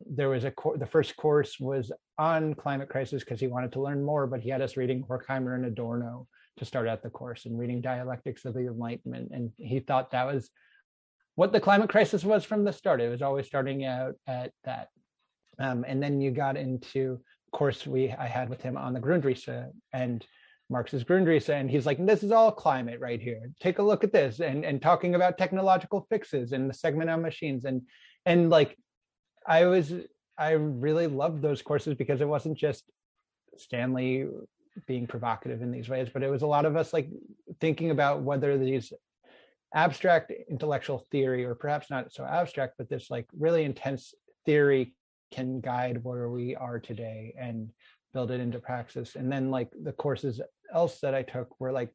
there 0.06 0.29
was 0.29 0.46
a 0.46 0.53
the 0.77 0.86
first 0.86 1.15
course 1.18 1.60
was 1.60 1.91
on 2.18 2.53
climate 2.53 2.89
crisis 2.89 3.24
because 3.24 3.39
he 3.39 3.48
wanted 3.48 3.72
to 3.74 3.82
learn 3.82 4.03
more, 4.03 4.27
but 4.27 4.41
he 4.41 4.50
had 4.50 4.62
us 4.62 4.77
reading 4.77 5.03
Horkheimer 5.03 5.56
and 5.56 5.65
Adorno 5.65 6.27
to 6.58 6.65
start 6.65 6.88
out 6.88 7.03
the 7.03 7.10
course 7.10 7.46
and 7.46 7.58
reading 7.58 7.82
Dialectics 7.82 8.46
of 8.46 8.53
the 8.53 8.68
Enlightenment, 8.68 9.32
and 9.34 9.51
he 9.58 9.79
thought 9.79 10.12
that 10.12 10.25
was 10.25 10.50
what 11.36 11.51
the 11.51 11.60
climate 11.60 11.89
crisis 11.89 12.24
was 12.24 12.44
from 12.44 12.63
the 12.63 12.74
start. 12.74 13.01
It 13.01 13.10
was 13.10 13.22
always 13.22 13.46
starting 13.46 13.86
out 13.86 14.15
at 14.27 14.51
that, 14.63 14.89
um, 15.60 15.86
and 15.88 16.01
then 16.01 16.22
you 16.22 16.32
got 16.32 16.58
into 16.58 17.20
course 17.51 17.88
we 17.88 18.12
I 18.12 18.27
had 18.27 18.50
with 18.50 18.62
him 18.62 18.77
on 18.77 18.94
the 18.94 19.00
Grundrisse 19.00 19.70
and 19.94 20.25
Marx's 20.70 21.03
Grundrisse, 21.03 21.50
and 21.50 21.70
he's 21.70 21.86
like, 21.86 22.03
"This 22.06 22.24
is 22.24 22.32
all 22.32 22.51
climate 22.51 23.00
right 23.00 23.22
here. 23.22 23.50
Take 23.60 23.79
a 23.79 23.84
look 23.84 24.03
at 24.03 24.13
this," 24.13 24.39
and 24.39 24.63
and 24.63 24.82
talking 24.82 25.15
about 25.15 25.38
technological 25.38 26.06
fixes 26.10 26.51
and 26.51 26.70
the 26.70 26.74
segment 26.74 27.10
on 27.10 27.22
machines 27.22 27.65
and 27.65 27.82
and 28.25 28.50
like 28.50 28.77
I 29.46 29.65
was 29.65 29.93
I 30.38 30.51
really 30.51 31.08
loved 31.08 31.41
those 31.41 31.62
courses 31.62 31.96
because 31.96 32.22
it 32.22 32.27
wasn't 32.27 32.58
just 32.58 32.86
Stanley 33.58 34.27
being 34.88 35.05
provocative 35.05 35.62
in 35.62 35.72
these 35.72 35.89
ways, 35.89 36.08
but 36.13 36.24
it 36.24 36.29
was 36.29 36.43
a 36.43 36.48
lot 36.48 36.65
of 36.65 36.77
us 36.77 36.93
like 36.93 37.10
thinking 37.60 37.91
about 37.91 38.22
whether 38.22 38.58
these 38.58 38.93
abstract 39.74 40.31
intellectual 40.50 41.05
theory, 41.12 41.46
or 41.46 41.55
perhaps 41.55 41.89
not 41.89 42.13
so 42.13 42.24
abstract, 42.24 42.75
but 42.77 42.89
this 42.89 43.10
like 43.10 43.27
really 43.38 43.63
intense 43.63 44.13
theory 44.46 44.96
can 45.31 45.60
guide 45.60 46.03
where 46.03 46.29
we 46.29 46.55
are 46.55 46.79
today 46.79 47.34
and 47.38 47.69
build 48.13 48.31
it 48.31 48.39
into 48.39 48.60
praxis. 48.60 49.15
And 49.15 49.31
then 49.31 49.51
like 49.51 49.69
the 49.84 49.91
courses 49.91 50.41
else 50.74 51.00
that 51.01 51.13
I 51.13 51.24
took 51.24 51.60
were 51.60 51.72
like 51.72 51.89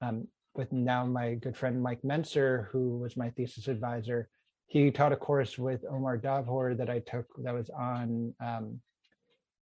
um, 0.00 0.26
with 0.54 0.72
now 0.72 1.04
my 1.04 1.34
good 1.34 1.56
friend 1.56 1.82
Mike 1.82 2.02
Menser, 2.02 2.68
who 2.70 2.98
was 2.98 3.16
my 3.16 3.30
thesis 3.30 3.68
advisor, 3.68 4.28
he 4.66 4.90
taught 4.90 5.12
a 5.12 5.16
course 5.16 5.56
with 5.58 5.84
Omar 5.88 6.18
Dahbour 6.18 6.76
that 6.78 6.90
I 6.90 6.98
took 7.00 7.26
that 7.42 7.54
was 7.54 7.70
on 7.70 8.34
um, 8.40 8.80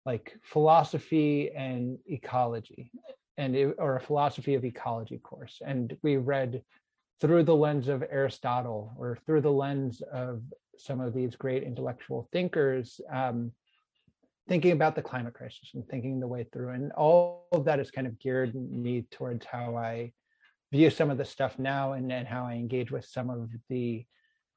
like 0.05 0.35
philosophy 0.43 1.51
and 1.55 1.97
ecology 2.09 2.91
and 3.37 3.55
it, 3.55 3.75
or 3.79 3.97
a 3.97 4.01
philosophy 4.01 4.55
of 4.55 4.63
ecology 4.63 5.17
course. 5.17 5.61
And 5.65 5.95
we 6.03 6.17
read 6.17 6.63
through 7.19 7.43
the 7.43 7.55
lens 7.55 7.87
of 7.87 8.03
aristotle 8.09 8.93
or 8.97 9.17
through 9.25 9.41
the 9.41 9.51
lens 9.51 10.01
of 10.11 10.41
some 10.77 10.99
of 10.99 11.13
these 11.13 11.35
great 11.35 11.63
intellectual 11.63 12.27
thinkers 12.31 12.99
um, 13.11 13.51
thinking 14.47 14.71
about 14.71 14.95
the 14.95 15.01
climate 15.01 15.33
crisis 15.33 15.71
and 15.73 15.87
thinking 15.87 16.19
the 16.19 16.27
way 16.27 16.45
through. 16.51 16.69
And 16.69 16.91
all 16.93 17.47
of 17.51 17.65
that 17.65 17.79
has 17.79 17.91
kind 17.91 18.07
of 18.07 18.19
geared 18.19 18.55
me 18.55 19.05
towards 19.11 19.45
how 19.45 19.77
i 19.77 20.11
view 20.71 20.89
some 20.89 21.11
of 21.11 21.19
the 21.19 21.25
stuff 21.25 21.59
now 21.59 21.93
and, 21.93 22.11
and 22.11 22.27
how 22.27 22.45
i 22.45 22.53
engage 22.53 22.91
with 22.91 23.05
some 23.05 23.29
of 23.29 23.49
the 23.69 24.03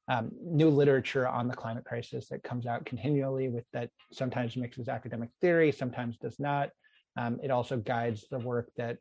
um, 0.07 0.31
new 0.41 0.69
literature 0.69 1.27
on 1.27 1.47
the 1.47 1.53
climate 1.55 1.85
crisis 1.85 2.29
that 2.29 2.43
comes 2.43 2.65
out 2.65 2.85
continually 2.85 3.49
with 3.49 3.65
that 3.73 3.89
sometimes 4.11 4.55
mixes 4.55 4.87
academic 4.87 5.29
theory, 5.41 5.71
sometimes 5.71 6.17
does 6.17 6.39
not. 6.39 6.69
Um, 7.17 7.39
it 7.43 7.51
also 7.51 7.77
guides 7.77 8.25
the 8.29 8.39
work 8.39 8.69
that 8.77 8.97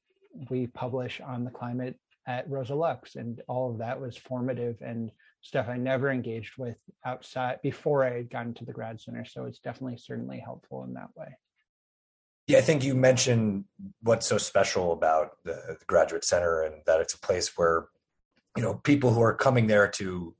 we 0.50 0.66
publish 0.66 1.20
on 1.20 1.44
the 1.44 1.50
climate 1.50 1.98
at 2.26 2.50
Rosa 2.50 2.74
Lux, 2.74 3.14
and 3.14 3.40
all 3.46 3.70
of 3.70 3.78
that 3.78 4.00
was 4.00 4.16
formative 4.16 4.76
and 4.80 5.12
stuff 5.42 5.68
I 5.68 5.76
never 5.76 6.10
engaged 6.10 6.54
with 6.58 6.76
outside 7.04 7.60
before 7.62 8.04
I 8.04 8.14
had 8.14 8.30
gotten 8.30 8.52
to 8.54 8.64
the 8.64 8.72
grad 8.72 9.00
center. 9.00 9.24
So 9.24 9.44
it's 9.44 9.60
definitely 9.60 9.98
certainly 9.98 10.40
helpful 10.40 10.82
in 10.84 10.94
that 10.94 11.10
way. 11.14 11.28
Yeah, 12.48 12.58
I 12.58 12.62
think 12.62 12.82
you 12.84 12.94
mentioned 12.94 13.64
what's 14.02 14.26
so 14.26 14.38
special 14.38 14.92
about 14.92 15.36
the, 15.44 15.76
the 15.78 15.84
graduate 15.86 16.24
center 16.24 16.62
and 16.62 16.76
that 16.86 17.00
it's 17.00 17.14
a 17.14 17.20
place 17.20 17.56
where 17.56 17.86
you 18.56 18.62
know 18.62 18.74
people 18.74 19.12
who 19.12 19.20
are 19.20 19.34
coming 19.34 19.66
there 19.66 19.88
to 19.88 20.34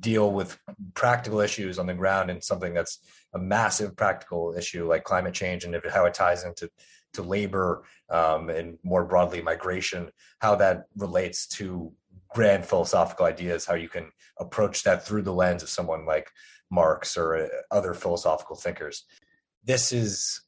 deal 0.00 0.32
with 0.32 0.58
practical 0.94 1.40
issues 1.40 1.78
on 1.78 1.86
the 1.86 1.94
ground 1.94 2.30
and 2.30 2.42
something 2.42 2.74
that's 2.74 3.00
a 3.34 3.38
massive 3.38 3.96
practical 3.96 4.54
issue 4.56 4.86
like 4.86 5.04
climate 5.04 5.34
change 5.34 5.64
and 5.64 5.76
how 5.92 6.04
it 6.04 6.14
ties 6.14 6.44
into 6.44 6.68
to 7.12 7.22
labor 7.22 7.84
um, 8.08 8.50
and 8.50 8.78
more 8.84 9.04
broadly 9.04 9.42
migration, 9.42 10.10
how 10.40 10.54
that 10.54 10.84
relates 10.96 11.46
to 11.46 11.92
grand 12.28 12.64
philosophical 12.64 13.26
ideas, 13.26 13.64
how 13.64 13.74
you 13.74 13.88
can 13.88 14.10
approach 14.38 14.84
that 14.84 15.04
through 15.04 15.22
the 15.22 15.32
lens 15.32 15.62
of 15.62 15.68
someone 15.68 16.06
like 16.06 16.30
Marx 16.70 17.16
or 17.16 17.48
other 17.70 17.94
philosophical 17.94 18.56
thinkers. 18.56 19.04
This 19.64 19.92
is 19.92 20.42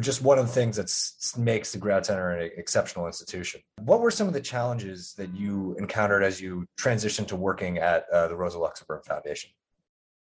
just 0.00 0.22
one 0.22 0.38
of 0.38 0.46
the 0.46 0.52
things 0.52 0.76
that 0.76 1.40
makes 1.40 1.72
the 1.72 1.78
grad 1.78 2.04
center 2.04 2.30
an 2.30 2.50
exceptional 2.56 3.06
institution. 3.06 3.60
What 3.80 4.00
were 4.00 4.10
some 4.10 4.26
of 4.26 4.34
the 4.34 4.40
challenges 4.40 5.14
that 5.14 5.34
you 5.34 5.76
encountered 5.78 6.22
as 6.22 6.40
you 6.40 6.66
transitioned 6.78 7.28
to 7.28 7.36
working 7.36 7.78
at 7.78 8.06
uh, 8.12 8.28
the 8.28 8.36
rosa 8.36 8.58
luxemburg 8.58 9.04
foundation? 9.04 9.50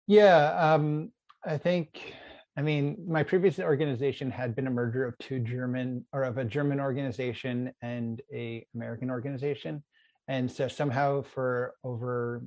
Yeah 0.06 0.74
um, 0.74 1.10
i 1.44 1.56
think 1.56 2.14
i 2.56 2.62
mean 2.62 3.04
my 3.06 3.22
previous 3.22 3.58
organization 3.58 4.30
had 4.30 4.54
been 4.54 4.66
a 4.66 4.70
merger 4.70 5.04
of 5.06 5.16
two 5.18 5.38
german 5.40 6.04
or 6.12 6.24
of 6.24 6.38
a 6.38 6.44
german 6.44 6.80
organization 6.80 7.72
and 7.82 8.20
a 8.32 8.66
american 8.74 9.10
organization. 9.10 9.82
And 10.28 10.50
so 10.50 10.68
somehow 10.68 11.22
for 11.22 11.74
over 11.82 12.42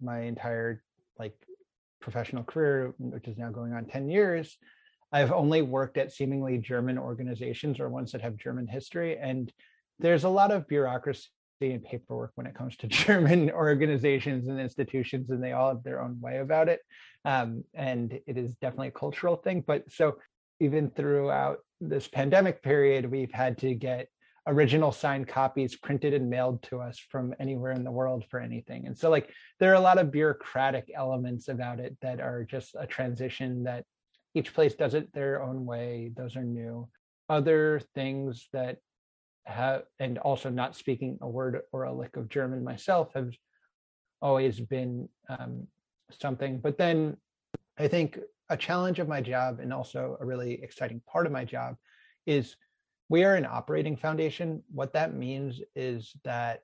my 0.00 0.20
entire 0.20 0.82
like 1.18 1.34
professional 2.00 2.44
career 2.44 2.94
which 2.98 3.26
is 3.28 3.38
now 3.38 3.50
going 3.50 3.72
on 3.72 3.86
10 3.86 4.10
years 4.10 4.58
I've 5.16 5.32
only 5.32 5.62
worked 5.62 5.96
at 5.96 6.12
seemingly 6.12 6.58
German 6.58 6.98
organizations 6.98 7.80
or 7.80 7.88
ones 7.88 8.12
that 8.12 8.20
have 8.20 8.36
German 8.36 8.66
history. 8.66 9.16
And 9.16 9.50
there's 9.98 10.24
a 10.24 10.28
lot 10.28 10.50
of 10.52 10.68
bureaucracy 10.68 11.30
and 11.62 11.82
paperwork 11.82 12.32
when 12.34 12.46
it 12.46 12.54
comes 12.54 12.76
to 12.76 12.86
German 13.04 13.50
organizations 13.50 14.48
and 14.48 14.60
institutions, 14.60 15.30
and 15.30 15.42
they 15.42 15.52
all 15.52 15.70
have 15.70 15.82
their 15.82 16.02
own 16.02 16.20
way 16.20 16.40
about 16.40 16.68
it. 16.68 16.80
Um, 17.24 17.64
and 17.72 18.12
it 18.26 18.36
is 18.36 18.56
definitely 18.56 18.88
a 18.88 18.98
cultural 18.98 19.36
thing. 19.36 19.64
But 19.66 19.90
so 19.90 20.18
even 20.60 20.90
throughout 20.90 21.60
this 21.80 22.06
pandemic 22.06 22.62
period, 22.62 23.10
we've 23.10 23.32
had 23.32 23.56
to 23.58 23.74
get 23.74 24.08
original 24.46 24.92
signed 24.92 25.28
copies 25.28 25.76
printed 25.76 26.12
and 26.12 26.28
mailed 26.28 26.62
to 26.64 26.78
us 26.78 26.98
from 26.98 27.34
anywhere 27.40 27.72
in 27.72 27.84
the 27.84 27.90
world 27.90 28.24
for 28.30 28.38
anything. 28.38 28.86
And 28.86 28.96
so 28.96 29.08
like 29.08 29.30
there 29.58 29.70
are 29.72 29.76
a 29.76 29.80
lot 29.80 29.98
of 29.98 30.12
bureaucratic 30.12 30.90
elements 30.94 31.48
about 31.48 31.80
it 31.80 31.96
that 32.02 32.20
are 32.20 32.44
just 32.44 32.76
a 32.78 32.86
transition 32.86 33.64
that 33.64 33.86
each 34.36 34.52
place 34.52 34.74
does 34.74 34.92
it 34.92 35.14
their 35.14 35.42
own 35.42 35.64
way. 35.64 36.12
Those 36.14 36.36
are 36.36 36.44
new. 36.44 36.86
Other 37.30 37.80
things 37.94 38.48
that 38.52 38.76
have 39.44 39.84
and 39.98 40.18
also 40.18 40.50
not 40.50 40.76
speaking 40.76 41.18
a 41.22 41.28
word 41.28 41.62
or 41.72 41.84
a 41.84 41.92
lick 41.92 42.16
of 42.16 42.28
German 42.28 42.62
myself 42.62 43.14
have 43.14 43.30
always 44.20 44.60
been 44.60 45.08
um, 45.30 45.66
something. 46.10 46.58
But 46.58 46.76
then 46.76 47.16
I 47.78 47.88
think 47.88 48.18
a 48.50 48.58
challenge 48.58 48.98
of 48.98 49.08
my 49.08 49.22
job 49.22 49.58
and 49.58 49.72
also 49.72 50.18
a 50.20 50.26
really 50.26 50.62
exciting 50.62 51.00
part 51.10 51.24
of 51.24 51.32
my 51.32 51.44
job 51.44 51.76
is 52.26 52.56
we 53.08 53.24
are 53.24 53.36
an 53.36 53.46
operating 53.46 53.96
foundation. 53.96 54.62
What 54.70 54.92
that 54.92 55.14
means 55.14 55.62
is 55.74 56.12
that 56.24 56.60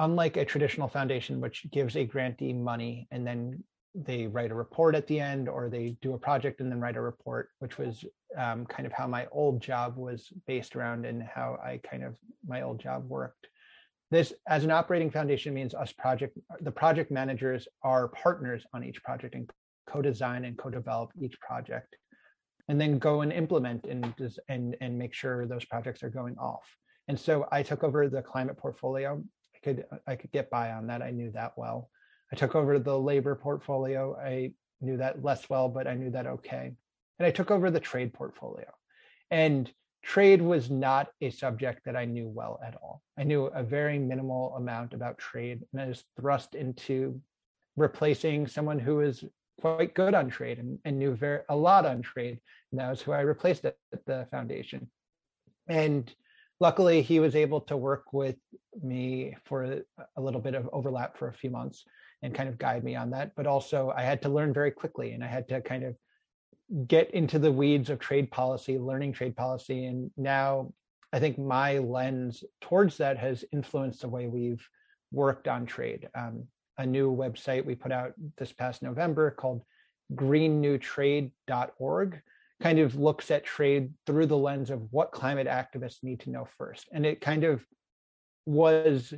unlike 0.00 0.36
a 0.36 0.44
traditional 0.44 0.88
foundation, 0.88 1.40
which 1.40 1.66
gives 1.70 1.96
a 1.96 2.04
grantee 2.04 2.52
money 2.52 3.08
and 3.10 3.26
then 3.26 3.64
they 4.04 4.26
write 4.26 4.50
a 4.50 4.54
report 4.54 4.94
at 4.94 5.06
the 5.06 5.18
end 5.18 5.48
or 5.48 5.68
they 5.68 5.96
do 6.02 6.14
a 6.14 6.18
project 6.18 6.60
and 6.60 6.70
then 6.70 6.80
write 6.80 6.96
a 6.96 7.00
report, 7.00 7.48
which 7.60 7.78
was 7.78 8.04
um, 8.36 8.66
kind 8.66 8.86
of 8.86 8.92
how 8.92 9.06
my 9.06 9.26
old 9.32 9.60
job 9.62 9.96
was 9.96 10.32
based 10.46 10.76
around 10.76 11.06
and 11.06 11.22
how 11.22 11.58
I 11.64 11.80
kind 11.88 12.04
of 12.04 12.14
my 12.46 12.62
old 12.62 12.78
job 12.78 13.08
worked. 13.08 13.46
This 14.10 14.32
as 14.46 14.64
an 14.64 14.70
operating 14.70 15.10
foundation 15.10 15.54
means 15.54 15.74
us 15.74 15.92
project 15.92 16.38
the 16.60 16.70
project 16.70 17.10
managers 17.10 17.66
are 17.82 18.08
partners 18.08 18.64
on 18.74 18.84
each 18.84 19.02
project 19.02 19.34
and 19.34 19.50
co-design 19.88 20.44
and 20.44 20.58
co-develop 20.58 21.10
each 21.20 21.40
project 21.40 21.96
and 22.68 22.80
then 22.80 22.98
go 22.98 23.22
and 23.22 23.32
implement 23.32 23.86
and 23.86 24.14
and 24.48 24.76
and 24.80 24.98
make 24.98 25.14
sure 25.14 25.46
those 25.46 25.64
projects 25.64 26.02
are 26.02 26.10
going 26.10 26.36
off. 26.38 26.64
And 27.08 27.18
so 27.18 27.46
i 27.50 27.62
took 27.62 27.82
over 27.82 28.08
the 28.08 28.22
climate 28.22 28.58
portfolio. 28.58 29.22
I 29.54 29.58
could 29.64 29.84
i 30.06 30.16
could 30.16 30.32
get 30.32 30.50
by 30.50 30.72
on 30.72 30.86
that. 30.88 31.02
I 31.02 31.10
knew 31.10 31.30
that 31.32 31.52
well 31.56 31.88
i 32.32 32.36
took 32.36 32.54
over 32.54 32.78
the 32.78 32.98
labor 32.98 33.34
portfolio 33.34 34.16
i 34.16 34.52
knew 34.80 34.96
that 34.96 35.22
less 35.22 35.48
well 35.48 35.68
but 35.68 35.86
i 35.86 35.94
knew 35.94 36.10
that 36.10 36.26
okay 36.26 36.72
and 37.18 37.26
i 37.26 37.30
took 37.30 37.50
over 37.50 37.70
the 37.70 37.80
trade 37.80 38.12
portfolio 38.12 38.70
and 39.30 39.72
trade 40.02 40.40
was 40.40 40.70
not 40.70 41.08
a 41.20 41.30
subject 41.30 41.80
that 41.84 41.96
i 41.96 42.04
knew 42.04 42.28
well 42.28 42.60
at 42.64 42.76
all 42.76 43.02
i 43.18 43.24
knew 43.24 43.46
a 43.46 43.62
very 43.62 43.98
minimal 43.98 44.54
amount 44.56 44.92
about 44.92 45.18
trade 45.18 45.62
and 45.72 45.82
i 45.82 45.86
was 45.86 46.04
thrust 46.18 46.54
into 46.54 47.20
replacing 47.76 48.46
someone 48.46 48.78
who 48.78 48.96
was 48.96 49.24
quite 49.60 49.94
good 49.94 50.14
on 50.14 50.28
trade 50.28 50.58
and, 50.58 50.78
and 50.84 50.98
knew 50.98 51.14
very 51.14 51.40
a 51.48 51.56
lot 51.56 51.86
on 51.86 52.02
trade. 52.02 52.38
And 52.70 52.80
that 52.80 52.90
was 52.90 53.00
who 53.00 53.12
I 53.12 53.20
replaced 53.20 53.64
at 53.64 53.76
the 54.06 54.26
foundation. 54.30 54.90
And 55.68 56.12
luckily, 56.60 57.02
he 57.02 57.20
was 57.20 57.34
able 57.34 57.60
to 57.62 57.76
work 57.76 58.12
with 58.12 58.36
me 58.82 59.36
for 59.44 59.80
a 60.16 60.20
little 60.20 60.40
bit 60.40 60.54
of 60.54 60.68
overlap 60.72 61.16
for 61.16 61.28
a 61.28 61.34
few 61.34 61.50
months 61.50 61.84
and 62.22 62.34
kind 62.34 62.48
of 62.48 62.58
guide 62.58 62.84
me 62.84 62.96
on 62.96 63.10
that. 63.10 63.32
But 63.36 63.46
also, 63.46 63.92
I 63.96 64.02
had 64.02 64.22
to 64.22 64.28
learn 64.28 64.52
very 64.52 64.70
quickly, 64.70 65.12
and 65.12 65.22
I 65.22 65.28
had 65.28 65.48
to 65.48 65.60
kind 65.60 65.84
of 65.84 65.96
get 66.88 67.10
into 67.12 67.38
the 67.38 67.52
weeds 67.52 67.90
of 67.90 67.98
trade 67.98 68.30
policy, 68.30 68.78
learning 68.78 69.12
trade 69.12 69.36
policy. 69.36 69.86
And 69.86 70.10
now 70.16 70.72
I 71.12 71.20
think 71.20 71.38
my 71.38 71.78
lens 71.78 72.42
towards 72.60 72.96
that 72.98 73.18
has 73.18 73.44
influenced 73.52 74.00
the 74.00 74.08
way 74.08 74.26
we've 74.26 74.66
worked 75.12 75.48
on 75.48 75.66
trade. 75.66 76.08
Um, 76.14 76.44
a 76.78 76.86
new 76.86 77.14
website 77.14 77.64
we 77.64 77.74
put 77.74 77.92
out 77.92 78.12
this 78.36 78.52
past 78.52 78.82
November 78.82 79.30
called 79.30 79.62
greennewtrade.org 80.14 82.20
kind 82.60 82.78
of 82.78 82.94
looks 82.94 83.30
at 83.30 83.44
trade 83.44 83.92
through 84.06 84.26
the 84.26 84.36
lens 84.36 84.68
of 84.70 84.82
what 84.90 85.12
climate 85.12 85.46
activists 85.46 86.02
need 86.02 86.20
to 86.20 86.30
know 86.30 86.46
first. 86.58 86.88
And 86.92 87.06
it 87.06 87.20
kind 87.20 87.44
of 87.44 87.64
was 88.46 89.12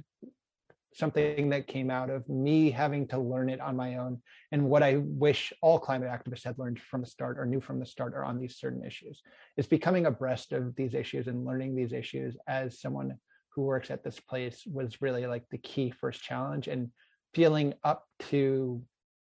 something 0.94 1.50
that 1.50 1.66
came 1.66 1.90
out 1.90 2.10
of 2.10 2.28
me 2.28 2.70
having 2.70 3.06
to 3.08 3.18
learn 3.18 3.48
it 3.48 3.60
on 3.60 3.76
my 3.76 3.96
own 3.96 4.20
and 4.52 4.64
what 4.64 4.82
I 4.82 4.96
wish 4.96 5.52
all 5.60 5.78
climate 5.78 6.08
activists 6.08 6.44
had 6.44 6.58
learned 6.58 6.80
from 6.80 7.02
the 7.02 7.06
start 7.06 7.38
or 7.38 7.46
knew 7.46 7.60
from 7.60 7.78
the 7.78 7.86
start 7.86 8.14
are 8.14 8.24
on 8.24 8.38
these 8.38 8.58
certain 8.58 8.84
issues. 8.84 9.22
Is 9.56 9.66
becoming 9.66 10.06
abreast 10.06 10.52
of 10.52 10.74
these 10.76 10.94
issues 10.94 11.28
and 11.28 11.44
learning 11.44 11.76
these 11.76 11.92
issues 11.92 12.36
as 12.48 12.80
someone 12.80 13.18
who 13.54 13.62
works 13.62 13.90
at 13.90 14.02
this 14.02 14.18
place 14.18 14.62
was 14.66 15.02
really 15.02 15.26
like 15.26 15.44
the 15.50 15.58
key 15.58 15.90
first 15.90 16.22
challenge 16.22 16.68
and 16.68 16.90
feeling 17.34 17.74
up 17.84 18.06
to 18.30 18.82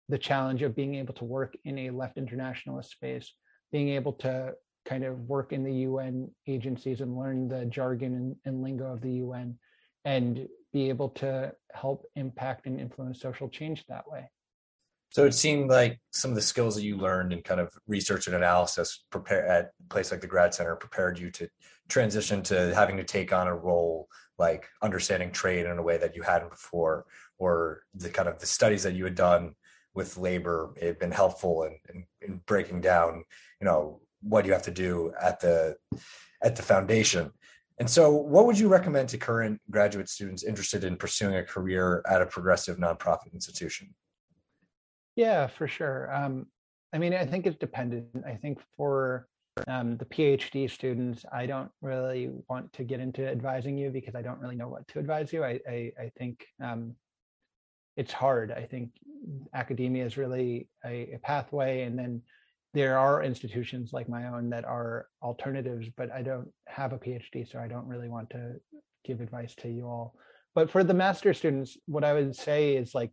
the 0.09 0.18
challenge 0.18 0.62
of 0.62 0.77
being 0.77 0.94
able 0.94 1.14
to 1.14 1.25
work 1.25 1.57
in 1.64 1.79
a 1.79 1.90
left 1.90 2.16
internationalist 2.16 2.90
space, 2.90 3.33
being 3.73 3.90
able 3.90 4.12
to 4.12 4.55
kind 4.87 5.05
of 5.05 5.18
work 5.21 5.53
in 5.53 5.64
the 5.64 5.73
UN 5.73 6.31
agencies 6.47 7.01
and 7.01 7.18
learn 7.18 7.49
the 7.49 7.66
jargon 7.66 8.14
and, 8.14 8.37
and 8.44 8.62
lingo 8.62 8.90
of 8.90 9.01
the 9.03 9.12
UN 9.12 9.59
and 10.05 10.49
be 10.73 10.89
able 10.89 11.09
to 11.11 11.53
help 11.73 12.07
impact 12.17 12.67
and 12.67 12.81
influence 12.81 13.21
social 13.21 13.49
change 13.49 13.85
that 13.89 14.11
way. 14.11 14.29
So 15.11 15.25
it 15.25 15.33
seemed 15.33 15.71
like 15.71 15.99
some 16.11 16.31
of 16.31 16.35
the 16.35 16.43
skills 16.43 16.75
that 16.75 16.83
you 16.83 16.97
learned 16.97 17.33
in 17.33 17.41
kind 17.43 17.61
of 17.61 17.73
research 17.87 18.27
and 18.27 18.37
analysis 18.37 19.05
prepare 19.11 19.47
at 19.47 19.71
a 19.81 19.89
place 19.89 20.11
like 20.11 20.21
the 20.21 20.27
grad 20.27 20.53
center 20.53 20.77
prepared 20.77 21.19
you 21.19 21.31
to 21.31 21.49
transition 21.89 22.43
to 22.43 22.75
having 22.75 22.99
to 22.99 23.05
take 23.05 23.33
on 23.33 23.47
a 23.47 23.57
role 23.57 24.09
like 24.39 24.69
understanding 24.83 25.33
trade 25.33 25.65
in 25.65 25.79
a 25.79 25.83
way 25.83 25.97
that 25.97 26.15
you 26.15 26.23
hadn't 26.23 26.51
before 26.51 27.07
or 27.39 27.83
the 27.95 28.11
kind 28.11 28.29
of 28.29 28.39
the 28.39 28.47
studies 28.47 28.83
that 28.83 28.95
you 28.95 29.05
had 29.05 29.15
done 29.15 29.55
with 29.95 30.19
labor 30.19 30.75
had 30.81 30.99
been 30.99 31.11
helpful 31.11 31.63
in, 31.63 31.79
in, 31.89 32.07
in 32.21 32.41
breaking 32.47 32.83
down 32.83 33.25
you 33.61 33.65
know 33.65 34.01
what 34.21 34.45
you 34.45 34.53
have 34.53 34.63
to 34.63 34.71
do 34.71 35.13
at 35.21 35.41
the 35.41 35.75
at 36.43 36.55
the 36.55 36.63
foundation 36.63 37.31
and 37.79 37.88
so 37.88 38.11
what 38.11 38.47
would 38.47 38.59
you 38.59 38.69
recommend 38.69 39.09
to 39.11 39.19
current 39.19 39.61
graduate 39.71 40.09
students 40.09 40.43
interested 40.43 40.85
in 40.85 40.97
pursuing 40.97 41.37
a 41.37 41.45
career 41.45 42.03
at 42.09 42.23
a 42.23 42.27
progressive 42.27 42.79
nonprofit 42.79 43.33
institution? 43.33 43.95
Yeah 45.17 45.47
for 45.47 45.69
sure. 45.69 46.14
Um, 46.14 46.47
i 46.93 46.99
mean 46.99 47.14
i 47.14 47.25
think 47.25 47.47
it's 47.47 47.59
dependent. 47.59 48.07
I 48.27 48.35
think 48.35 48.61
for 48.77 49.29
um, 49.67 49.97
the 49.97 50.05
phd 50.05 50.71
students 50.71 51.25
i 51.33 51.45
don't 51.45 51.71
really 51.83 52.31
want 52.49 52.73
to 52.75 52.85
get 52.85 53.01
into 53.01 53.29
advising 53.29 53.77
you 53.77 53.91
because 53.91 54.14
i 54.14 54.23
don't 54.23 54.38
really 54.38 54.55
know 54.55 54.69
what 54.69 54.87
to 54.88 55.01
advise 55.01 55.33
you. 55.33 55.43
I 55.43 55.61
i, 55.69 55.93
I 56.01 56.12
think 56.17 56.47
um, 56.62 56.95
it's 57.99 58.12
hard. 58.12 58.53
I 58.53 58.62
think 58.62 58.91
academia 59.53 60.07
is 60.07 60.17
really 60.17 60.69
a, 60.87 61.14
a, 61.14 61.19
pathway, 61.19 61.83
and 61.83 61.99
then 61.99 62.23
there 62.79 62.97
are 62.97 63.25
institutions 63.25 63.93
like 63.93 64.09
my 64.09 64.29
own 64.29 64.51
that 64.51 64.64
are 64.64 65.09
alternatives. 65.21 65.88
But 65.97 66.12
I 66.12 66.23
don't 66.23 66.49
have 66.69 66.93
a 66.93 66.99
PhD, 66.99 67.51
so 67.51 67.59
I 67.59 67.67
don't 67.67 67.88
really 67.88 68.09
want 68.09 68.31
to 68.31 68.55
give 69.05 69.21
advice 69.21 69.57
to 69.57 69.69
you 69.69 69.87
all. 69.87 70.14
But 70.55 70.71
for 70.71 70.85
the 70.85 70.95
master 70.95 71.35
students, 71.35 71.77
what 71.87 72.05
I 72.05 72.12
would 72.12 72.37
say 72.37 72.77
is 72.77 72.95
like 72.95 73.11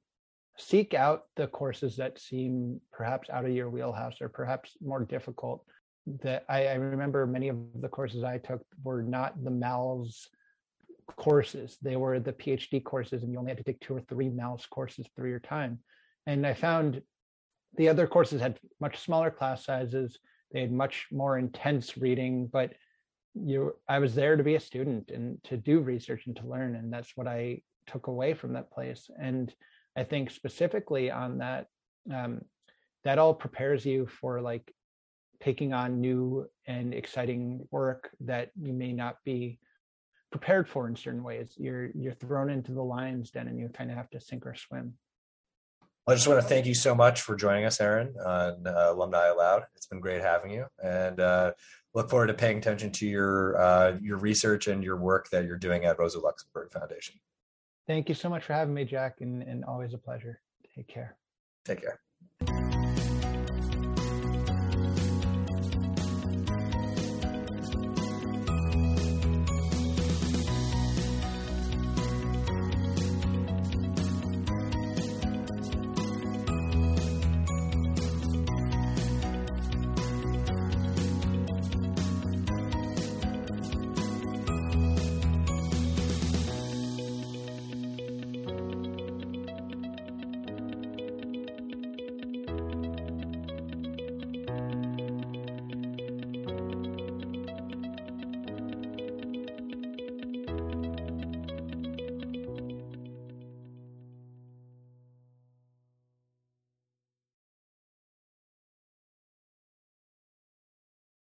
seek 0.58 0.94
out 0.94 1.24
the 1.36 1.48
courses 1.48 1.98
that 1.98 2.20
seem 2.20 2.80
perhaps 2.94 3.28
out 3.32 3.46
of 3.46 3.52
your 3.52 3.72
wheelhouse 3.72 4.22
or 4.22 4.30
perhaps 4.30 4.78
more 4.82 5.04
difficult. 5.04 5.66
That 6.22 6.46
I, 6.48 6.68
I 6.68 6.74
remember 6.76 7.26
many 7.26 7.48
of 7.48 7.58
the 7.82 7.90
courses 7.90 8.24
I 8.24 8.38
took 8.38 8.62
were 8.84 9.02
not 9.02 9.44
the 9.44 9.50
MALS 9.50 10.30
courses. 11.18 11.78
They 11.82 11.96
were 11.96 12.20
the 12.20 12.34
PhD 12.34 12.84
courses, 12.84 13.24
and 13.24 13.32
you 13.32 13.40
only 13.40 13.50
had 13.50 13.58
to 13.58 13.64
take 13.64 13.80
two 13.80 13.96
or 13.98 14.02
three 14.02 14.30
MALS 14.30 14.68
courses 14.68 15.08
through 15.16 15.32
your 15.32 15.40
time. 15.40 15.80
And 16.28 16.46
I 16.46 16.54
found 16.54 17.02
the 17.78 17.90
other 17.90 18.08
courses 18.08 18.42
had 18.42 18.60
much 18.80 19.00
smaller 19.00 19.32
class 19.32 19.66
sizes. 19.66 20.20
They 20.52 20.62
had 20.62 20.72
much 20.72 21.08
more 21.12 21.38
intense 21.38 21.98
reading, 21.98 22.48
but 22.48 22.74
you, 23.34 23.76
I 23.88 24.00
was 24.00 24.16
there 24.16 24.38
to 24.38 24.44
be 24.44 24.56
a 24.56 24.60
student 24.60 25.12
and 25.12 25.44
to 25.46 25.58
do 25.58 25.80
research 25.80 26.28
and 26.28 26.36
to 26.38 26.48
learn, 26.48 26.76
and 26.76 26.92
that's 26.92 27.16
what 27.16 27.28
I 27.28 27.62
took 27.88 28.08
away 28.08 28.34
from 28.34 28.54
that 28.54 28.72
place. 28.72 29.10
And 29.20 29.54
I 29.96 30.04
think 30.04 30.32
specifically 30.32 31.12
on 31.12 31.40
that, 31.40 31.68
um, 32.14 32.42
that 33.04 33.20
all 33.20 33.34
prepares 33.34 33.86
you 33.86 34.08
for 34.08 34.42
like 34.42 34.74
taking 35.42 35.74
on 35.74 36.00
new 36.00 36.48
and 36.66 36.94
exciting 36.94 37.68
work 37.72 38.10
that 38.22 38.52
you 38.60 38.74
may 38.74 38.94
not 38.94 39.18
be 39.26 39.60
prepared 40.32 40.68
for 40.68 40.88
in 40.88 40.96
certain 40.96 41.24
ways. 41.24 41.54
You're 41.58 41.92
you're 41.94 42.14
thrown 42.14 42.50
into 42.50 42.74
the 42.74 42.84
lion's 42.84 43.32
den, 43.32 43.48
and 43.48 43.60
you 43.60 43.70
kind 43.70 43.92
of 43.92 43.98
have 43.98 44.10
to 44.12 44.20
sink 44.20 44.46
or 44.46 44.56
swim. 44.56 44.94
I 46.08 46.14
just 46.14 46.28
want 46.28 46.40
to 46.40 46.48
thank 46.48 46.68
you 46.68 46.76
so 46.76 46.94
much 46.94 47.22
for 47.22 47.36
joining 47.36 47.66
us, 47.66 47.82
Aaron, 47.82 48.14
on 48.24 48.68
uh, 48.68 48.92
Alumni 48.92 49.28
Aloud. 49.28 49.64
It's 49.76 49.88
been 49.88 50.00
great 50.00 50.22
having 50.22 50.52
you, 50.52 50.68
and 50.84 51.20
uh, 51.20 51.54
look 51.96 52.12
forward 52.12 52.28
to 52.28 52.36
paying 52.36 52.60
attention 52.60 52.92
to 52.92 53.08
your 53.08 53.60
uh, 53.60 53.98
your 54.00 54.18
research 54.18 54.68
and 54.68 54.84
your 54.84 54.98
work 54.98 55.30
that 55.32 55.46
you're 55.46 55.58
doing 55.58 55.86
at 55.86 55.98
Rosa 55.98 56.20
Luxemburg 56.20 56.72
Foundation. 56.72 57.16
Thank 57.88 58.08
you 58.08 58.14
so 58.14 58.30
much 58.30 58.44
for 58.44 58.54
having 58.54 58.74
me, 58.74 58.86
Jack, 58.86 59.22
and, 59.22 59.42
and 59.42 59.66
always 59.66 59.94
a 59.94 59.98
pleasure. 59.98 60.42
Take 60.76 60.88
care. 60.88 61.18
Take 61.66 61.82
care. 61.82 62.75